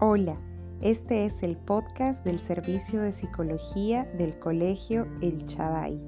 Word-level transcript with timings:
Hola, 0.00 0.36
este 0.80 1.24
es 1.24 1.40
el 1.44 1.56
podcast 1.56 2.24
del 2.24 2.40
Servicio 2.40 3.00
de 3.00 3.12
Psicología 3.12 4.04
del 4.18 4.36
Colegio 4.40 5.06
El 5.22 5.46
Chaday. 5.46 6.00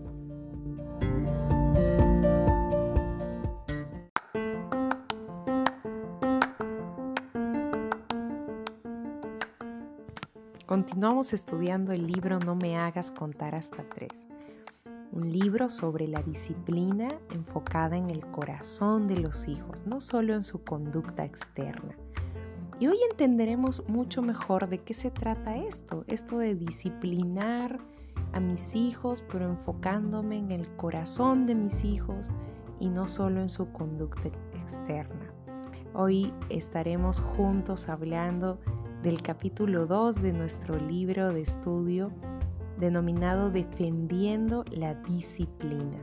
Continuamos 10.66 11.32
estudiando 11.32 11.93
el 11.93 12.09
libro 12.09 12.41
No 12.41 12.57
me 12.57 12.77
hagas 12.77 13.12
contar 13.12 13.55
hasta 13.55 13.89
tres, 13.89 14.27
un 15.12 15.30
libro 15.30 15.71
sobre 15.71 16.09
la 16.09 16.23
disciplina 16.23 17.09
enfocada 17.30 17.96
en 17.96 18.11
el 18.11 18.27
corazón 18.32 19.07
de 19.07 19.18
los 19.18 19.46
hijos, 19.46 19.87
no 19.87 20.00
solo 20.00 20.34
en 20.34 20.43
su 20.43 20.64
conducta 20.64 21.25
externa. 21.25 21.96
Y 22.79 22.89
hoy 22.89 22.98
entenderemos 23.11 23.89
mucho 23.89 24.21
mejor 24.21 24.68
de 24.68 24.79
qué 24.79 24.93
se 24.93 25.11
trata 25.11 25.57
esto, 25.57 26.04
esto 26.08 26.39
de 26.39 26.54
disciplinar 26.54 27.80
a 28.32 28.40
mis 28.40 28.75
hijos, 28.75 29.25
pero 29.32 29.46
enfocándome 29.46 30.36
en 30.36 30.53
el 30.53 30.68
corazón 30.76 31.46
de 31.46 31.54
mis 31.54 31.84
hijos 31.84 32.28
y 32.78 32.91
no 32.91 33.08
solo 33.08 33.41
en 33.41 33.48
su 33.48 33.72
conducta 33.72 34.28
externa. 34.53 35.33
Hoy 35.94 36.34
estaremos 36.50 37.20
juntos 37.20 37.89
hablando 37.89 38.58
del 39.03 39.22
capítulo 39.22 39.86
2 39.86 40.20
de 40.20 40.34
nuestro 40.34 40.77
libro 40.78 41.33
de 41.33 41.41
estudio 41.41 42.12
denominado 42.78 43.50
Defendiendo 43.50 44.67
la 44.70 44.95
Disciplina. 44.97 45.97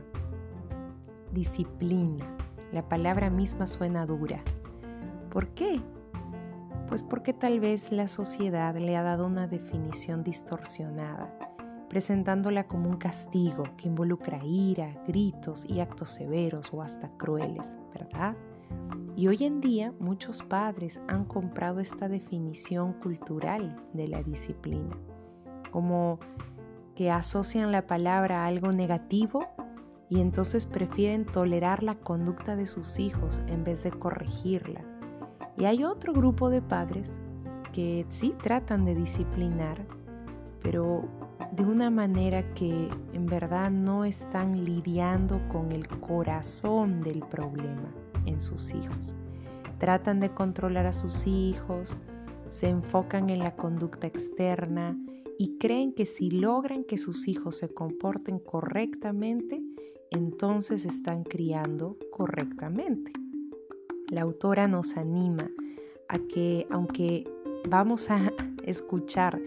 Disciplina. 1.32 2.26
La 2.72 2.88
palabra 2.88 3.30
misma 3.30 3.68
suena 3.68 4.06
dura. 4.06 4.42
¿Por 5.30 5.46
qué? 5.50 5.80
Pues 6.94 7.02
porque 7.02 7.32
tal 7.32 7.58
vez 7.58 7.90
la 7.90 8.06
sociedad 8.06 8.76
le 8.76 8.96
ha 8.96 9.02
dado 9.02 9.26
una 9.26 9.48
definición 9.48 10.22
distorsionada, 10.22 11.28
presentándola 11.88 12.68
como 12.68 12.88
un 12.88 12.98
castigo 12.98 13.64
que 13.76 13.88
involucra 13.88 14.40
ira, 14.44 15.02
gritos 15.04 15.66
y 15.68 15.80
actos 15.80 16.10
severos 16.10 16.72
o 16.72 16.82
hasta 16.82 17.08
crueles, 17.16 17.76
¿verdad? 17.92 18.36
Y 19.16 19.26
hoy 19.26 19.42
en 19.42 19.60
día 19.60 19.92
muchos 19.98 20.44
padres 20.44 21.00
han 21.08 21.24
comprado 21.24 21.80
esta 21.80 22.06
definición 22.06 22.92
cultural 22.92 23.76
de 23.92 24.06
la 24.06 24.22
disciplina, 24.22 24.96
como 25.72 26.20
que 26.94 27.10
asocian 27.10 27.72
la 27.72 27.88
palabra 27.88 28.44
a 28.44 28.46
algo 28.46 28.70
negativo 28.70 29.48
y 30.08 30.20
entonces 30.20 30.64
prefieren 30.64 31.26
tolerar 31.26 31.82
la 31.82 31.96
conducta 31.96 32.54
de 32.54 32.66
sus 32.66 33.00
hijos 33.00 33.40
en 33.48 33.64
vez 33.64 33.82
de 33.82 33.90
corregirla 33.90 34.93
y 35.56 35.64
hay 35.66 35.84
otro 35.84 36.12
grupo 36.12 36.50
de 36.50 36.62
padres 36.62 37.18
que 37.72 38.04
sí 38.08 38.34
tratan 38.42 38.84
de 38.84 38.94
disciplinar, 38.94 39.86
pero 40.62 41.04
de 41.52 41.64
una 41.64 41.90
manera 41.90 42.54
que 42.54 42.88
en 43.12 43.26
verdad 43.26 43.70
no 43.70 44.04
están 44.04 44.64
lidiando 44.64 45.40
con 45.48 45.72
el 45.72 45.86
corazón 46.00 47.00
del 47.02 47.20
problema 47.20 47.92
en 48.26 48.40
sus 48.40 48.74
hijos. 48.74 49.14
Tratan 49.78 50.20
de 50.20 50.30
controlar 50.30 50.86
a 50.86 50.92
sus 50.92 51.26
hijos, 51.26 51.94
se 52.48 52.68
enfocan 52.68 53.30
en 53.30 53.40
la 53.40 53.54
conducta 53.56 54.06
externa 54.06 54.96
y 55.38 55.58
creen 55.58 55.92
que 55.92 56.06
si 56.06 56.30
logran 56.30 56.84
que 56.84 56.98
sus 56.98 57.28
hijos 57.28 57.58
se 57.58 57.68
comporten 57.68 58.38
correctamente, 58.38 59.62
entonces 60.10 60.84
están 60.84 61.24
criando 61.24 61.96
correctamente 62.12 63.23
la 64.10 64.22
autora 64.22 64.68
nos 64.68 64.96
anima 64.96 65.50
a 66.08 66.18
que 66.18 66.66
aunque 66.70 67.24
vamos 67.68 68.10
a 68.10 68.32
escuchar 68.64 69.40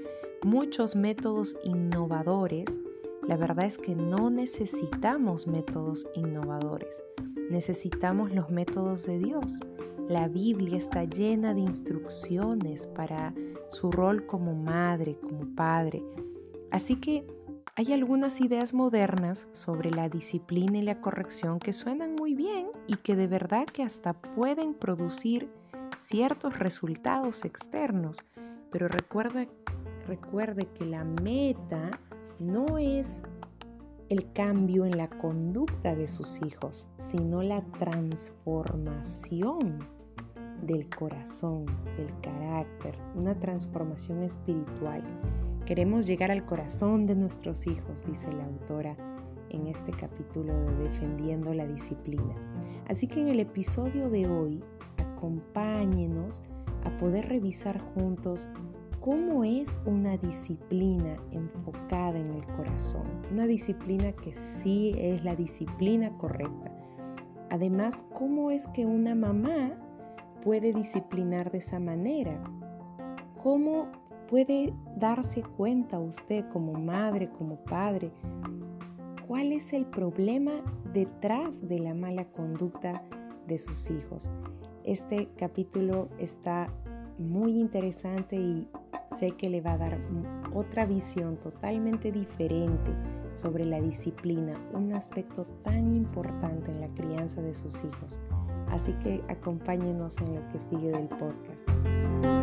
muchos 0.43 0.95
métodos 0.95 1.57
innovadores, 1.63 2.79
la 3.27 3.35
verdad 3.35 3.65
es 3.65 3.77
que 3.77 3.95
no 3.95 4.29
necesitamos 4.29 5.47
métodos 5.47 6.07
innovadores, 6.13 7.03
necesitamos 7.49 8.33
los 8.33 8.49
métodos 8.49 9.05
de 9.05 9.19
Dios. 9.19 9.59
La 10.07 10.29
Biblia 10.29 10.77
está 10.77 11.03
llena 11.03 11.53
de 11.53 11.61
instrucciones 11.61 12.87
para 12.87 13.33
su 13.69 13.91
rol 13.91 14.25
como 14.25 14.55
madre, 14.55 15.19
como 15.19 15.53
padre. 15.55 16.01
Así 16.71 16.95
que 16.95 17.25
hay 17.75 17.93
algunas 17.93 18.41
ideas 18.41 18.73
modernas 18.73 19.47
sobre 19.51 19.91
la 19.91 20.09
disciplina 20.09 20.79
y 20.79 20.81
la 20.81 20.99
corrección 21.01 21.59
que 21.59 21.73
suenan 21.73 22.15
bien 22.35 22.67
y 22.87 22.97
que 22.97 23.15
de 23.15 23.27
verdad 23.27 23.65
que 23.65 23.83
hasta 23.83 24.13
pueden 24.13 24.73
producir 24.73 25.49
ciertos 25.97 26.59
resultados 26.59 27.45
externos. 27.45 28.19
Pero 28.71 28.87
recuerde 28.87 29.49
que 30.73 30.85
la 30.85 31.03
meta 31.03 31.89
no 32.39 32.77
es 32.77 33.23
el 34.09 34.31
cambio 34.33 34.85
en 34.85 34.97
la 34.97 35.09
conducta 35.09 35.95
de 35.95 36.07
sus 36.07 36.41
hijos, 36.41 36.87
sino 36.97 37.43
la 37.43 37.61
transformación 37.79 39.79
del 40.61 40.89
corazón, 40.89 41.65
del 41.97 42.13
carácter, 42.21 42.97
una 43.15 43.37
transformación 43.37 44.23
espiritual 44.23 45.03
Queremos 45.67 46.07
llegar 46.07 46.31
al 46.31 46.45
corazón 46.45 47.07
de 47.07 47.13
nuestros 47.13 47.67
hijos, 47.67 48.01
dice 48.05 48.31
la 48.31 48.45
autora 48.45 48.95
en 49.49 49.67
este 49.67 49.91
capítulo 49.91 50.53
de 50.53 50.89
Defendiendo 50.89 51.53
la 51.53 51.67
Disciplina. 51.67 52.35
Así 52.87 53.07
que 53.07 53.21
en 53.21 53.27
el 53.27 53.39
episodio 53.39 54.09
de 54.09 54.27
hoy, 54.27 54.63
acompáñenos 54.97 56.43
a 56.83 56.97
poder 56.99 57.27
revisar 57.27 57.79
juntos 57.79 58.47
cómo 58.99 59.43
es 59.43 59.81
una 59.85 60.17
disciplina 60.17 61.17
enfocada 61.31 62.19
en 62.19 62.33
el 62.33 62.45
corazón. 62.57 63.05
Una 63.31 63.47
disciplina 63.47 64.11
que 64.11 64.33
sí 64.33 64.93
es 64.97 65.23
la 65.23 65.35
disciplina 65.35 66.11
correcta. 66.17 66.71
Además, 67.49 68.05
cómo 68.13 68.51
es 68.51 68.67
que 68.67 68.85
una 68.85 69.15
mamá 69.15 69.71
puede 70.43 70.73
disciplinar 70.73 71.51
de 71.51 71.59
esa 71.59 71.79
manera. 71.79 72.37
Cómo 73.41 73.87
puede 74.29 74.73
darse 74.97 75.41
cuenta 75.41 75.99
usted 75.99 76.45
como 76.51 76.73
madre, 76.73 77.29
como 77.37 77.55
padre, 77.63 78.11
cuál 79.27 79.51
es 79.51 79.73
el 79.73 79.85
problema 79.85 80.53
detrás 80.93 81.67
de 81.67 81.79
la 81.79 81.93
mala 81.93 82.25
conducta 82.31 83.03
de 83.47 83.57
sus 83.57 83.91
hijos. 83.91 84.31
Este 84.85 85.27
capítulo 85.37 86.07
está 86.17 86.71
muy 87.17 87.59
interesante 87.59 88.37
y 88.37 88.67
sé 89.17 89.31
que 89.31 89.49
le 89.49 89.59
va 89.61 89.73
a 89.73 89.77
dar 89.77 89.99
otra 90.53 90.85
visión 90.85 91.37
totalmente 91.37 92.11
diferente 92.11 92.91
sobre 93.33 93.65
la 93.65 93.81
disciplina, 93.81 94.53
un 94.73 94.93
aspecto 94.93 95.45
tan 95.63 95.91
importante 95.91 96.71
en 96.71 96.81
la 96.81 96.87
crianza 96.89 97.41
de 97.41 97.53
sus 97.53 97.83
hijos. 97.83 98.19
Así 98.69 98.93
que 99.03 99.21
acompáñenos 99.27 100.17
en 100.17 100.35
lo 100.35 100.47
que 100.49 100.59
sigue 100.69 100.91
del 100.91 101.07
podcast. 101.07 102.36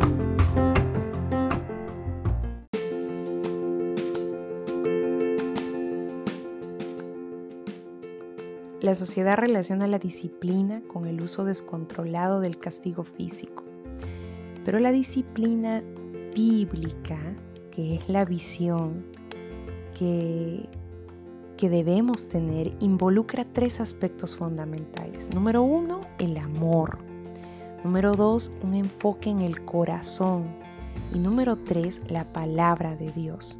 La 8.85 8.93
sociedad 8.93 9.35
relaciona 9.37 9.87
la 9.87 9.97
disciplina 9.97 10.79
con 10.87 11.07
el 11.07 11.19
uso 11.19 11.43
descontrolado 11.43 12.39
del 12.39 12.59
castigo 12.59 13.03
físico, 13.03 13.63
pero 14.63 14.77
la 14.77 14.91
disciplina 14.91 15.81
bíblica, 16.35 17.17
que 17.71 17.95
es 17.95 18.07
la 18.07 18.25
visión 18.25 19.03
que, 19.97 20.69
debemos 21.59 22.29
tener, 22.29 22.73
involucra 22.79 23.43
tres 23.53 23.79
aspectos 23.79 24.35
fundamentales. 24.35 25.33
Número 25.33 25.63
uno, 25.63 26.01
el 26.19 26.37
amor. 26.37 26.99
Número 27.83 28.15
dos, 28.15 28.51
un 28.61 28.75
enfoque 28.75 29.31
en 29.31 29.41
el 29.41 29.65
corazón. 29.65 30.43
Y 31.11 31.17
número 31.17 31.55
tres, 31.55 32.03
la 32.07 32.31
palabra 32.31 32.95
de 32.95 33.11
Dios. 33.13 33.57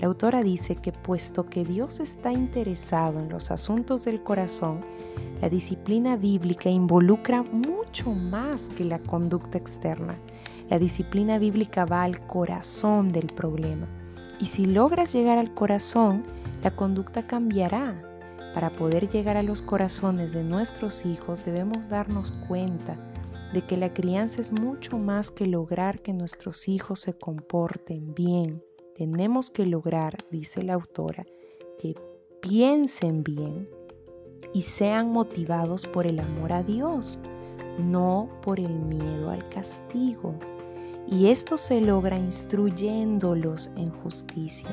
La 0.00 0.06
autora 0.06 0.42
dice 0.42 0.76
que 0.76 0.92
puesto 0.92 1.44
que 1.44 1.62
Dios 1.62 2.00
está 2.00 2.32
interesado 2.32 3.20
en 3.20 3.28
los 3.28 3.50
asuntos 3.50 4.06
del 4.06 4.22
corazón, 4.22 4.80
la 5.42 5.50
disciplina 5.50 6.16
bíblica 6.16 6.70
involucra 6.70 7.42
mucho 7.42 8.10
más 8.10 8.70
que 8.70 8.84
la 8.84 8.98
conducta 8.98 9.58
externa. 9.58 10.16
La 10.70 10.78
disciplina 10.78 11.38
bíblica 11.38 11.84
va 11.84 12.04
al 12.04 12.26
corazón 12.26 13.10
del 13.10 13.26
problema. 13.26 13.86
Y 14.38 14.46
si 14.46 14.64
logras 14.64 15.12
llegar 15.12 15.36
al 15.36 15.52
corazón, 15.52 16.22
la 16.62 16.74
conducta 16.74 17.26
cambiará. 17.26 18.02
Para 18.54 18.70
poder 18.70 19.10
llegar 19.10 19.36
a 19.36 19.42
los 19.42 19.60
corazones 19.60 20.32
de 20.32 20.42
nuestros 20.42 21.04
hijos 21.04 21.44
debemos 21.44 21.90
darnos 21.90 22.32
cuenta 22.48 22.96
de 23.52 23.60
que 23.66 23.76
la 23.76 23.92
crianza 23.92 24.40
es 24.40 24.50
mucho 24.50 24.96
más 24.96 25.30
que 25.30 25.44
lograr 25.44 26.00
que 26.00 26.14
nuestros 26.14 26.68
hijos 26.68 27.00
se 27.00 27.12
comporten 27.12 28.14
bien 28.14 28.62
tenemos 29.00 29.48
que 29.48 29.64
lograr, 29.64 30.26
dice 30.30 30.62
la 30.62 30.74
autora, 30.74 31.24
que 31.78 31.94
piensen 32.42 33.24
bien 33.24 33.66
y 34.52 34.60
sean 34.60 35.10
motivados 35.10 35.86
por 35.86 36.06
el 36.06 36.20
amor 36.20 36.52
a 36.52 36.62
Dios, 36.62 37.18
no 37.78 38.28
por 38.42 38.60
el 38.60 38.78
miedo 38.78 39.30
al 39.30 39.48
castigo. 39.48 40.34
Y 41.10 41.28
esto 41.28 41.56
se 41.56 41.80
logra 41.80 42.18
instruyéndolos 42.18 43.68
en 43.78 43.88
justicia. 43.88 44.68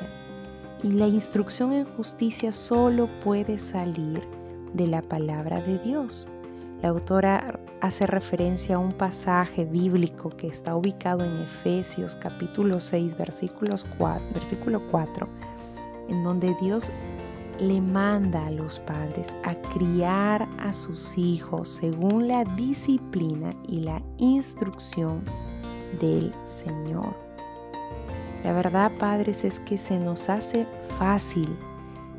Y 0.82 0.88
la 0.88 1.08
instrucción 1.08 1.72
en 1.72 1.86
justicia 1.86 2.52
solo 2.52 3.08
puede 3.24 3.56
salir 3.56 4.20
de 4.74 4.88
la 4.88 5.00
palabra 5.00 5.62
de 5.62 5.78
Dios. 5.78 6.28
La 6.82 6.90
autora 6.90 7.58
hace 7.80 8.06
referencia 8.06 8.76
a 8.76 8.78
un 8.78 8.92
pasaje 8.92 9.64
bíblico 9.64 10.30
que 10.30 10.46
está 10.46 10.76
ubicado 10.76 11.24
en 11.24 11.42
Efesios 11.42 12.14
capítulo 12.14 12.78
6 12.78 13.18
versículos 13.18 13.84
4, 13.98 14.28
versículo 14.32 14.80
4, 14.92 15.28
en 16.08 16.22
donde 16.22 16.54
Dios 16.60 16.92
le 17.58 17.80
manda 17.80 18.46
a 18.46 18.52
los 18.52 18.78
padres 18.78 19.26
a 19.42 19.56
criar 19.72 20.48
a 20.60 20.72
sus 20.72 21.18
hijos 21.18 21.68
según 21.68 22.28
la 22.28 22.44
disciplina 22.44 23.50
y 23.66 23.80
la 23.80 24.00
instrucción 24.18 25.24
del 26.00 26.32
Señor. 26.44 27.12
La 28.44 28.52
verdad, 28.52 28.92
padres, 29.00 29.44
es 29.44 29.58
que 29.60 29.78
se 29.78 29.98
nos 29.98 30.28
hace 30.28 30.64
fácil 30.96 31.56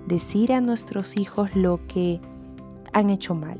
decir 0.05 0.51
a 0.51 0.59
nuestros 0.59 1.15
hijos 1.15 1.55
lo 1.55 1.79
que 1.87 2.19
han 2.91 3.09
hecho 3.09 3.33
mal 3.33 3.57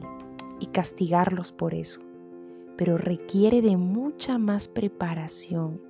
y 0.60 0.68
castigarlos 0.68 1.52
por 1.52 1.74
eso, 1.74 2.02
pero 2.78 2.98
requiere 2.98 3.62
de 3.62 3.78
mucha 3.78 4.38
más 4.38 4.68
preparación, 4.68 5.82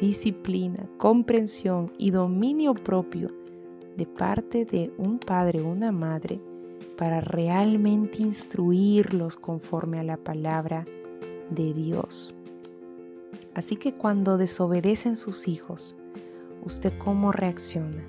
disciplina, 0.00 0.88
comprensión 0.96 1.90
y 1.98 2.10
dominio 2.10 2.74
propio 2.74 3.30
de 3.96 4.06
parte 4.06 4.64
de 4.64 4.92
un 4.98 5.18
padre 5.18 5.60
o 5.60 5.68
una 5.68 5.90
madre 5.90 6.40
para 6.96 7.20
realmente 7.20 8.22
instruirlos 8.22 9.36
conforme 9.36 9.98
a 9.98 10.04
la 10.04 10.16
palabra 10.16 10.86
de 11.50 11.72
Dios. 11.72 12.34
Así 13.54 13.76
que 13.76 13.94
cuando 13.94 14.36
desobedecen 14.36 15.16
sus 15.16 15.48
hijos, 15.48 15.96
¿usted 16.64 16.92
cómo 16.98 17.32
reacciona? 17.32 18.04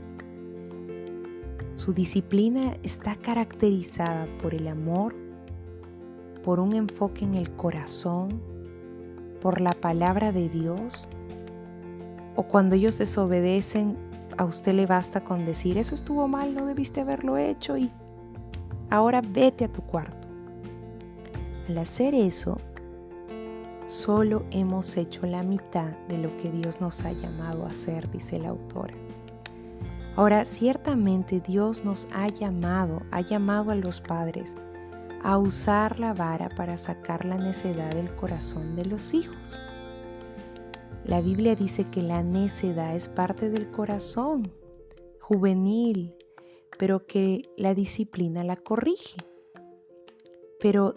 Su 1.75 1.94
disciplina 1.94 2.77
está 2.83 3.15
caracterizada 3.15 4.27
por 4.41 4.53
el 4.53 4.67
amor, 4.67 5.15
por 6.44 6.59
un 6.59 6.74
enfoque 6.74 7.25
en 7.25 7.36
el 7.36 7.51
corazón, 7.51 8.41
por 9.41 9.62
la 9.62 9.74
palabra 9.74 10.31
de 10.31 10.50
Dios, 10.50 11.07
o 12.36 12.44
cuando 12.44 12.75
ellos 12.75 12.97
desobedecen 12.97 13.97
a 14.38 14.45
usted 14.45 14.74
le 14.74 14.86
basta 14.86 15.21
con 15.21 15.45
decir, 15.45 15.77
eso 15.77 15.94
estuvo 15.94 16.27
mal, 16.27 16.53
no 16.53 16.65
debiste 16.65 17.01
haberlo 17.01 17.38
hecho 17.38 17.77
y 17.77 17.91
ahora 18.89 19.21
vete 19.21 19.65
a 19.65 19.71
tu 19.71 19.81
cuarto. 19.81 20.27
Al 21.68 21.77
hacer 21.77 22.15
eso, 22.15 22.57
solo 23.85 24.44
hemos 24.51 24.95
hecho 24.95 25.25
la 25.25 25.44
mitad 25.44 25.92
de 26.07 26.18
lo 26.19 26.35
que 26.38 26.51
Dios 26.51 26.80
nos 26.80 27.03
ha 27.03 27.12
llamado 27.12 27.65
a 27.65 27.69
hacer, 27.69 28.09
dice 28.12 28.39
la 28.39 28.50
autora. 28.50 28.94
Ahora, 30.15 30.45
ciertamente 30.45 31.39
Dios 31.39 31.85
nos 31.85 32.07
ha 32.13 32.27
llamado, 32.27 33.01
ha 33.12 33.21
llamado 33.21 33.71
a 33.71 33.75
los 33.75 34.01
padres 34.01 34.53
a 35.24 35.38
usar 35.38 36.00
la 36.00 36.13
vara 36.13 36.50
para 36.50 36.77
sacar 36.77 37.25
la 37.25 37.38
necedad 37.38 37.94
del 37.94 38.13
corazón 38.16 38.75
de 38.75 38.86
los 38.86 39.13
hijos. 39.13 39.57
La 41.06 41.21
Biblia 41.21 41.56
dice 41.56 41.86
que 41.86 42.01
la 42.01 42.21
necedad 42.24 42.95
es 42.95 43.07
parte 43.07 43.50
del 43.50 43.71
corazón 43.71 44.51
juvenil, 45.19 46.16
pero 46.77 47.06
que 47.06 47.50
la 47.57 47.74
disciplina 47.74 48.44
la 48.44 48.56
corrige. 48.56 49.18
Pero 50.60 50.94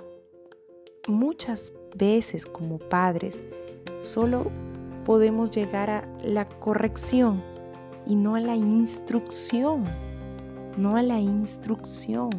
muchas 1.09 1.73
veces 1.97 2.47
como 2.47 2.79
padres 2.79 3.43
solo 4.01 4.51
podemos 5.05 5.51
llegar 5.51 5.91
a 5.91 6.09
la 6.23 6.47
corrección 6.47 7.43
y 8.07 8.15
no 8.15 8.35
a 8.37 8.41
la 8.41 8.57
instrucción, 8.57 9.85
no 10.77 10.97
a 10.97 11.03
la 11.03 11.21
instrucción. 11.21 12.31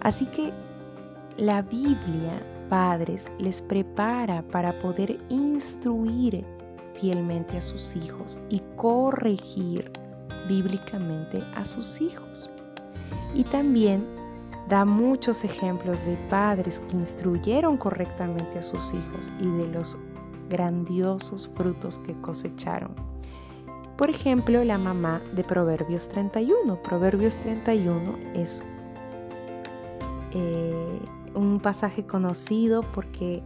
Así 0.00 0.26
que 0.26 0.52
la 1.36 1.62
Biblia 1.62 2.42
padres 2.68 3.30
les 3.38 3.62
prepara 3.62 4.42
para 4.42 4.72
poder 4.80 5.18
instruir 5.28 6.44
fielmente 6.94 7.56
a 7.56 7.62
sus 7.62 7.96
hijos 7.96 8.38
y 8.48 8.60
corregir 8.76 9.90
bíblicamente 10.48 11.42
a 11.54 11.64
sus 11.64 12.00
hijos. 12.00 12.50
Y 13.34 13.44
también 13.44 14.04
da 14.68 14.84
muchos 14.84 15.44
ejemplos 15.44 16.04
de 16.04 16.16
padres 16.28 16.80
que 16.88 16.96
instruyeron 16.96 17.76
correctamente 17.76 18.58
a 18.58 18.62
sus 18.62 18.92
hijos 18.92 19.30
y 19.40 19.46
de 19.46 19.68
los 19.68 19.96
grandiosos 20.50 21.48
frutos 21.54 21.98
que 22.00 22.18
cosecharon. 22.20 22.94
Por 23.96 24.10
ejemplo, 24.10 24.62
la 24.62 24.78
mamá 24.78 25.20
de 25.34 25.42
Proverbios 25.42 26.08
31. 26.08 26.80
Proverbios 26.82 27.36
31 27.38 28.16
es 28.34 28.62
un 31.34 31.60
pasaje 31.60 32.04
conocido 32.04 32.82
porque 32.94 33.42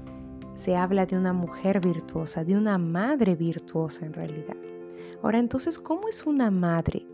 se 0.57 0.77
habla 0.77 1.07
de 1.07 1.17
una 1.17 1.33
mujer 1.33 1.81
virtuosa, 1.81 2.45
de 2.45 2.57
una 2.57 2.79
madre 2.79 3.35
virtuosa 3.35 4.07
en 4.07 4.13
realidad. 4.13 4.57
Ahora, 5.23 5.39
entonces, 5.39 5.79
¿cómo 5.79 6.09
es 6.09 6.27
una 6.27 6.51
madre 6.51 7.07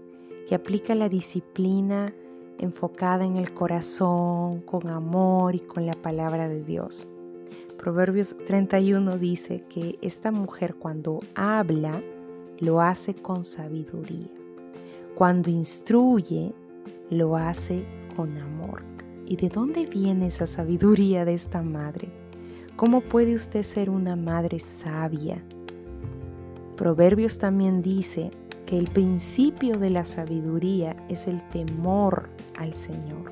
que 0.48 0.54
aplica 0.54 0.94
la 0.94 1.08
disciplina 1.08 2.12
enfocada 2.58 3.24
en 3.24 3.36
el 3.36 3.52
corazón, 3.54 4.60
con 4.62 4.88
amor 4.88 5.54
y 5.54 5.60
con 5.60 5.86
la 5.86 5.94
palabra 5.94 6.48
de 6.48 6.62
Dios? 6.64 7.06
Proverbios 7.78 8.36
31 8.46 9.18
dice 9.18 9.62
que 9.68 9.98
esta 10.02 10.32
mujer 10.32 10.74
cuando 10.74 11.20
habla, 11.34 12.02
lo 12.58 12.80
hace 12.80 13.14
con 13.14 13.44
sabiduría. 13.44 14.28
Cuando 15.14 15.48
instruye, 15.48 16.52
lo 17.08 17.36
hace 17.36 17.84
con 18.16 18.36
amor. 18.36 18.57
¿Y 19.28 19.36
de 19.36 19.50
dónde 19.50 19.84
viene 19.84 20.28
esa 20.28 20.46
sabiduría 20.46 21.26
de 21.26 21.34
esta 21.34 21.60
madre? 21.60 22.08
¿Cómo 22.76 23.02
puede 23.02 23.34
usted 23.34 23.62
ser 23.62 23.90
una 23.90 24.16
madre 24.16 24.58
sabia? 24.58 25.44
Proverbios 26.76 27.38
también 27.38 27.82
dice 27.82 28.30
que 28.64 28.78
el 28.78 28.88
principio 28.88 29.78
de 29.78 29.90
la 29.90 30.06
sabiduría 30.06 30.96
es 31.10 31.26
el 31.26 31.46
temor 31.50 32.30
al 32.58 32.72
Señor. 32.72 33.30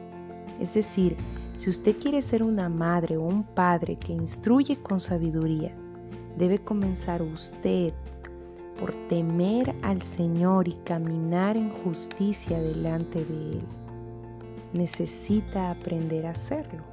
Es 0.61 0.75
decir, 0.75 1.17
si 1.57 1.71
usted 1.71 1.97
quiere 1.99 2.21
ser 2.21 2.43
una 2.43 2.69
madre 2.69 3.17
o 3.17 3.23
un 3.23 3.43
padre 3.43 3.97
que 3.97 4.13
instruye 4.13 4.77
con 4.77 5.01
sabiduría, 5.01 5.73
debe 6.37 6.59
comenzar 6.59 7.23
usted 7.23 7.95
por 8.79 8.93
temer 9.09 9.75
al 9.81 10.03
Señor 10.03 10.69
y 10.69 10.75
caminar 10.85 11.57
en 11.57 11.71
justicia 11.71 12.61
delante 12.61 13.25
de 13.25 13.53
Él 13.53 13.86
necesita 14.77 15.71
aprender 15.71 16.27
a 16.27 16.31
hacerlo. 16.31 16.85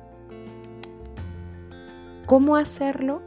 ¿Cómo 2.26 2.56
hacerlo? 2.56 3.22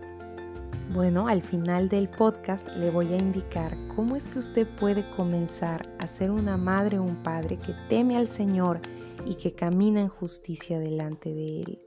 Bueno, 0.95 1.29
al 1.29 1.43
final 1.43 1.89
del 1.89 2.09
podcast 2.09 2.69
le 2.77 2.91
voy 2.91 3.13
a 3.13 3.19
indicar 3.19 3.77
cómo 3.95 4.17
es 4.17 4.27
que 4.29 4.39
usted 4.39 4.67
puede 4.77 5.09
comenzar 5.11 5.87
a 5.99 6.07
ser 6.07 6.31
una 6.31 6.57
madre 6.57 6.99
o 6.99 7.03
un 7.03 7.23
padre 7.23 7.59
que 7.59 7.75
teme 7.89 8.17
al 8.17 8.29
Señor 8.29 8.81
y 9.27 9.35
que 9.35 9.53
camina 9.53 10.01
en 10.01 10.09
justicia 10.09 10.79
delante 10.79 11.35
de 11.35 11.61
Él. 11.61 11.83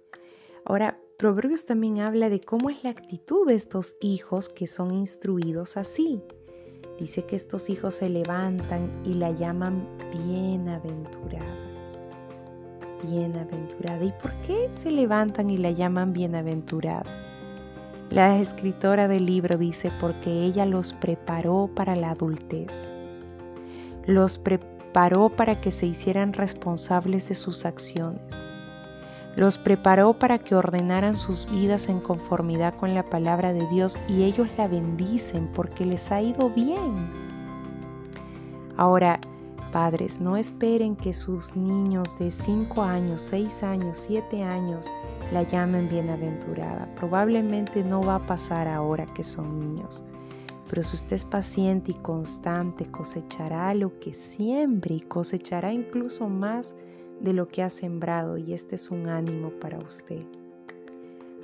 Ahora, 0.66 1.00
Proverbios 1.18 1.66
también 1.66 2.00
habla 2.00 2.30
de 2.30 2.42
cómo 2.42 2.70
es 2.70 2.84
la 2.84 2.92
actitud 2.92 3.48
de 3.48 3.56
estos 3.56 3.98
hijos 4.02 4.48
que 4.48 4.68
son 4.68 4.94
instruidos 4.94 5.76
así. 5.76 6.22
Dice 6.98 7.26
que 7.26 7.36
estos 7.36 7.70
hijos 7.70 7.96
se 7.96 8.10
levantan 8.10 9.02
y 9.06 9.16
la 9.16 9.32
llaman 9.32 9.88
bienaventurada 10.14 11.69
bienaventurada. 13.04 14.04
¿Y 14.04 14.14
por 14.22 14.32
qué 14.46 14.70
se 14.74 14.92
levantan 14.92 15.50
y 15.50 15.58
la 15.58 15.72
llaman 15.72 16.14
bienaventurada? 16.14 17.04
La 18.10 18.40
escritora 18.40 19.08
del 19.08 19.28
libro 19.28 19.58
dice 19.58 19.92
porque 20.00 20.44
ella 20.44 20.66
los 20.66 20.94
preparó 20.94 21.70
para 21.76 21.96
la 21.96 22.12
adultez. 22.12 22.90
Los 24.06 24.40
preparó 24.40 25.30
para 25.30 25.62
que 25.62 25.72
se 25.72 25.86
hicieran 25.86 26.34
responsables 26.34 27.30
de 27.30 27.36
sus 27.36 27.66
acciones. 27.66 28.22
Los 29.36 29.60
preparó 29.60 30.14
para 30.14 30.40
que 30.40 30.56
ordenaran 30.56 31.16
sus 31.16 31.50
vidas 31.50 31.88
en 31.88 32.00
conformidad 32.00 32.74
con 32.76 32.96
la 32.96 33.04
palabra 33.04 33.54
de 33.54 33.68
Dios 33.68 34.00
y 34.08 34.24
ellos 34.24 34.48
la 34.58 34.68
bendicen 34.68 35.48
porque 35.54 35.86
les 35.86 36.12
ha 36.12 36.22
ido 36.22 36.50
bien. 36.50 37.10
Ahora, 38.76 39.20
Padres, 39.72 40.20
no 40.20 40.36
esperen 40.36 40.96
que 40.96 41.14
sus 41.14 41.56
niños 41.56 42.18
de 42.18 42.32
5 42.32 42.82
años, 42.82 43.22
6 43.22 43.64
años, 43.64 43.98
7 43.98 44.44
años 44.44 44.92
la 45.32 45.44
llamen 45.44 45.88
bienaventurada. 45.88 46.90
Probablemente 46.96 47.84
no 47.84 48.02
va 48.02 48.16
a 48.16 48.26
pasar 48.26 48.68
ahora 48.68 49.06
que 49.14 49.24
son 49.24 49.60
niños. 49.60 50.04
Pero 50.68 50.84
si 50.84 50.96
usted 50.96 51.16
es 51.16 51.26
paciente 51.26 51.92
y 51.92 51.96
constante, 51.96 52.86
cosechará 52.86 53.74
lo 53.76 54.00
que 54.00 54.14
siembre 54.14 54.96
y 54.96 55.02
cosechará 55.02 55.72
incluso 55.72 56.28
más 56.30 56.76
de 57.22 57.34
lo 57.34 57.48
que 57.48 57.62
ha 57.64 57.70
sembrado 57.70 58.38
y 58.38 58.54
este 58.54 58.76
es 58.76 58.90
un 58.90 59.08
ánimo 59.08 59.52
para 59.60 59.78
usted. 59.80 60.24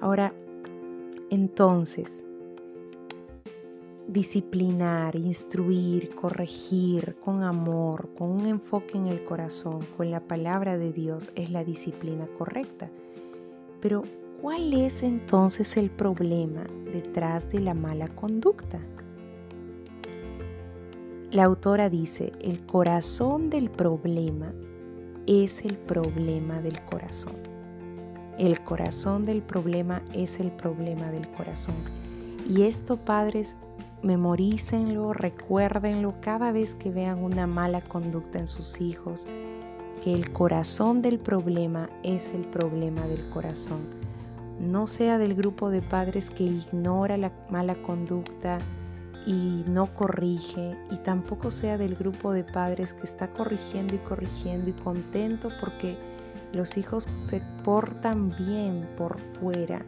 Ahora, 0.01 0.33
entonces, 1.29 2.24
disciplinar, 4.07 5.15
instruir, 5.15 6.13
corregir 6.15 7.15
con 7.23 7.43
amor, 7.43 8.09
con 8.17 8.29
un 8.29 8.45
enfoque 8.45 8.97
en 8.97 9.07
el 9.07 9.23
corazón, 9.23 9.85
con 9.97 10.11
la 10.11 10.19
palabra 10.19 10.77
de 10.77 10.93
Dios, 10.93 11.31
es 11.35 11.49
la 11.49 11.63
disciplina 11.63 12.27
correcta. 12.37 12.89
Pero, 13.81 14.03
¿cuál 14.41 14.73
es 14.73 15.03
entonces 15.03 15.75
el 15.77 15.89
problema 15.89 16.65
detrás 16.91 17.49
de 17.51 17.59
la 17.59 17.73
mala 17.73 18.07
conducta? 18.09 18.79
La 21.31 21.43
autora 21.43 21.89
dice, 21.89 22.31
el 22.41 22.65
corazón 22.65 23.49
del 23.49 23.69
problema 23.69 24.53
es 25.27 25.65
el 25.65 25.75
problema 25.77 26.61
del 26.61 26.79
corazón. 26.85 27.35
El 28.37 28.61
corazón 28.61 29.25
del 29.25 29.41
problema 29.41 30.01
es 30.13 30.39
el 30.39 30.51
problema 30.51 31.09
del 31.11 31.27
corazón. 31.31 31.75
Y 32.47 32.63
esto, 32.63 32.97
padres, 32.97 33.57
memorícenlo, 34.05 35.13
recuérdenlo 35.13 36.13
cada 36.21 36.51
vez 36.51 36.75
que 36.75 36.91
vean 36.91 37.23
una 37.23 37.47
mala 37.47 37.81
conducta 37.81 38.37
en 38.37 38.45
sus 38.47 38.79
hijos, 38.79 39.27
que 40.03 40.13
el 40.13 40.31
corazón 40.31 41.01
del 41.01 41.17
problema 41.17 41.89
es 42.03 42.31
el 42.31 42.45
problema 42.45 43.07
del 43.07 43.27
corazón. 43.31 43.81
No 44.59 44.85
sea 44.85 45.17
del 45.17 45.33
grupo 45.33 45.69
de 45.71 45.81
padres 45.81 46.29
que 46.29 46.43
ignora 46.43 47.17
la 47.17 47.31
mala 47.49 47.73
conducta 47.81 48.59
y 49.25 49.65
no 49.67 49.91
corrige, 49.95 50.77
y 50.91 50.97
tampoco 50.97 51.49
sea 51.49 51.79
del 51.79 51.95
grupo 51.95 52.31
de 52.31 52.43
padres 52.43 52.93
que 52.93 53.03
está 53.03 53.31
corrigiendo 53.31 53.95
y 53.95 53.99
corrigiendo 53.99 54.69
y 54.69 54.73
contento 54.73 55.49
porque 55.59 55.97
los 56.53 56.77
hijos 56.77 57.09
se 57.21 57.41
portan 57.63 58.29
bien 58.37 58.87
por 58.95 59.17
fuera, 59.39 59.83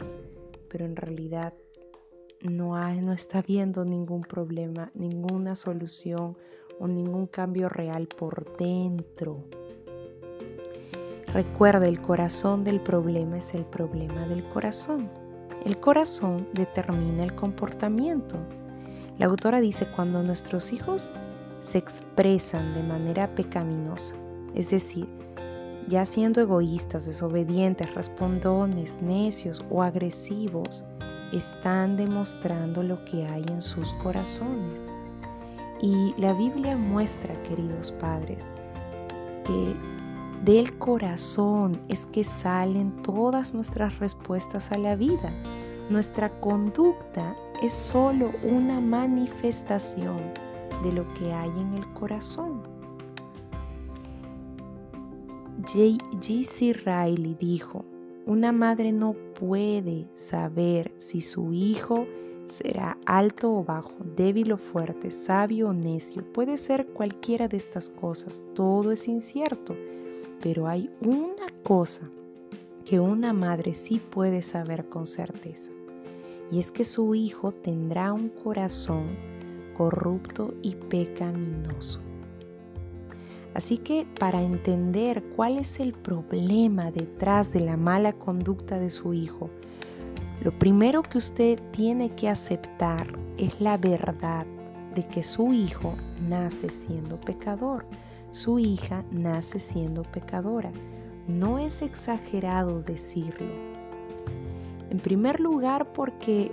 pero 0.69 0.85
en 0.85 0.95
realidad 0.95 1.53
no, 2.41 2.75
hay, 2.75 3.01
no 3.01 3.13
está 3.13 3.41
viendo 3.41 3.83
ningún 3.83 4.21
problema, 4.21 4.91
ninguna 4.93 5.55
solución 5.55 6.37
o 6.79 6.87
ningún 6.87 7.27
cambio 7.27 7.69
real 7.69 8.07
por 8.07 8.55
dentro. 8.57 9.43
Recuerda, 11.33 11.85
el 11.85 12.01
corazón 12.01 12.63
del 12.63 12.79
problema 12.79 13.37
es 13.37 13.53
el 13.53 13.65
problema 13.65 14.27
del 14.27 14.43
corazón. 14.45 15.09
El 15.65 15.79
corazón 15.79 16.47
determina 16.53 17.23
el 17.23 17.35
comportamiento. 17.35 18.37
La 19.17 19.25
autora 19.25 19.59
dice, 19.59 19.87
cuando 19.95 20.21
nuestros 20.23 20.71
hijos 20.71 21.11
se 21.61 21.79
expresan 21.79 22.73
de 22.75 22.83
manera 22.83 23.27
pecaminosa, 23.35 24.15
es 24.53 24.69
decir, 24.69 25.07
ya 25.87 26.05
siendo 26.05 26.41
egoístas, 26.41 27.05
desobedientes, 27.05 27.93
respondones, 27.95 29.01
necios 29.01 29.63
o 29.69 29.81
agresivos, 29.81 30.85
están 31.33 31.97
demostrando 31.97 32.83
lo 32.83 33.03
que 33.05 33.25
hay 33.25 33.43
en 33.49 33.61
sus 33.61 33.93
corazones. 33.95 34.81
Y 35.81 36.13
la 36.17 36.33
Biblia 36.33 36.75
muestra, 36.75 37.33
queridos 37.43 37.91
padres, 37.93 38.49
que 39.45 39.75
del 40.43 40.77
corazón 40.77 41.81
es 41.89 42.05
que 42.07 42.23
salen 42.23 43.01
todas 43.01 43.53
nuestras 43.53 43.97
respuestas 43.99 44.71
a 44.71 44.77
la 44.77 44.95
vida. 44.95 45.31
Nuestra 45.89 46.29
conducta 46.39 47.35
es 47.63 47.73
solo 47.73 48.31
una 48.43 48.79
manifestación 48.79 50.19
de 50.83 50.91
lo 50.91 51.13
que 51.15 51.33
hay 51.33 51.49
en 51.49 51.73
el 51.73 51.93
corazón. 51.93 52.61
J.C. 55.65 56.73
Riley 56.73 57.35
dijo, 57.39 57.83
una 58.27 58.51
madre 58.51 58.91
no 58.91 59.13
puede 59.39 60.05
saber 60.11 60.91
si 60.97 61.21
su 61.21 61.53
hijo 61.53 62.05
será 62.43 62.97
alto 63.05 63.53
o 63.53 63.63
bajo, 63.63 63.95
débil 64.17 64.51
o 64.51 64.57
fuerte, 64.57 65.11
sabio 65.11 65.69
o 65.69 65.73
necio. 65.73 66.21
Puede 66.33 66.57
ser 66.57 66.87
cualquiera 66.87 67.47
de 67.47 67.55
estas 67.55 67.89
cosas. 67.89 68.43
Todo 68.53 68.91
es 68.91 69.07
incierto. 69.07 69.75
Pero 70.41 70.67
hay 70.67 70.89
una 71.01 71.47
cosa 71.63 72.09
que 72.83 72.99
una 72.99 73.31
madre 73.31 73.73
sí 73.73 73.99
puede 73.99 74.41
saber 74.41 74.89
con 74.89 75.05
certeza. 75.05 75.71
Y 76.51 76.59
es 76.59 76.69
que 76.69 76.83
su 76.83 77.15
hijo 77.15 77.53
tendrá 77.53 78.11
un 78.11 78.27
corazón 78.29 79.07
corrupto 79.77 80.53
y 80.61 80.75
pecaminoso. 80.75 82.01
Así 83.57 83.79
que 83.79 84.05
para 84.19 84.43
entender 84.43 85.23
cuál 85.35 85.57
es 85.57 85.79
el 85.79 85.91
problema 85.93 86.91
detrás 86.91 87.51
de 87.51 87.61
la 87.61 87.75
mala 87.75 88.13
conducta 88.13 88.77
de 88.77 88.91
su 88.91 89.15
hijo, 89.15 89.49
lo 90.43 90.51
primero 90.51 91.01
que 91.01 91.17
usted 91.17 91.59
tiene 91.71 92.11
que 92.11 92.29
aceptar 92.29 93.07
es 93.39 93.59
la 93.59 93.77
verdad 93.77 94.45
de 94.93 95.07
que 95.07 95.23
su 95.23 95.53
hijo 95.53 95.95
nace 96.29 96.69
siendo 96.69 97.19
pecador, 97.19 97.83
su 98.29 98.59
hija 98.59 99.03
nace 99.09 99.57
siendo 99.57 100.03
pecadora. 100.03 100.71
No 101.27 101.57
es 101.57 101.81
exagerado 101.81 102.83
decirlo. 102.83 103.55
En 104.91 104.99
primer 104.99 105.39
lugar 105.39 105.91
porque 105.93 106.51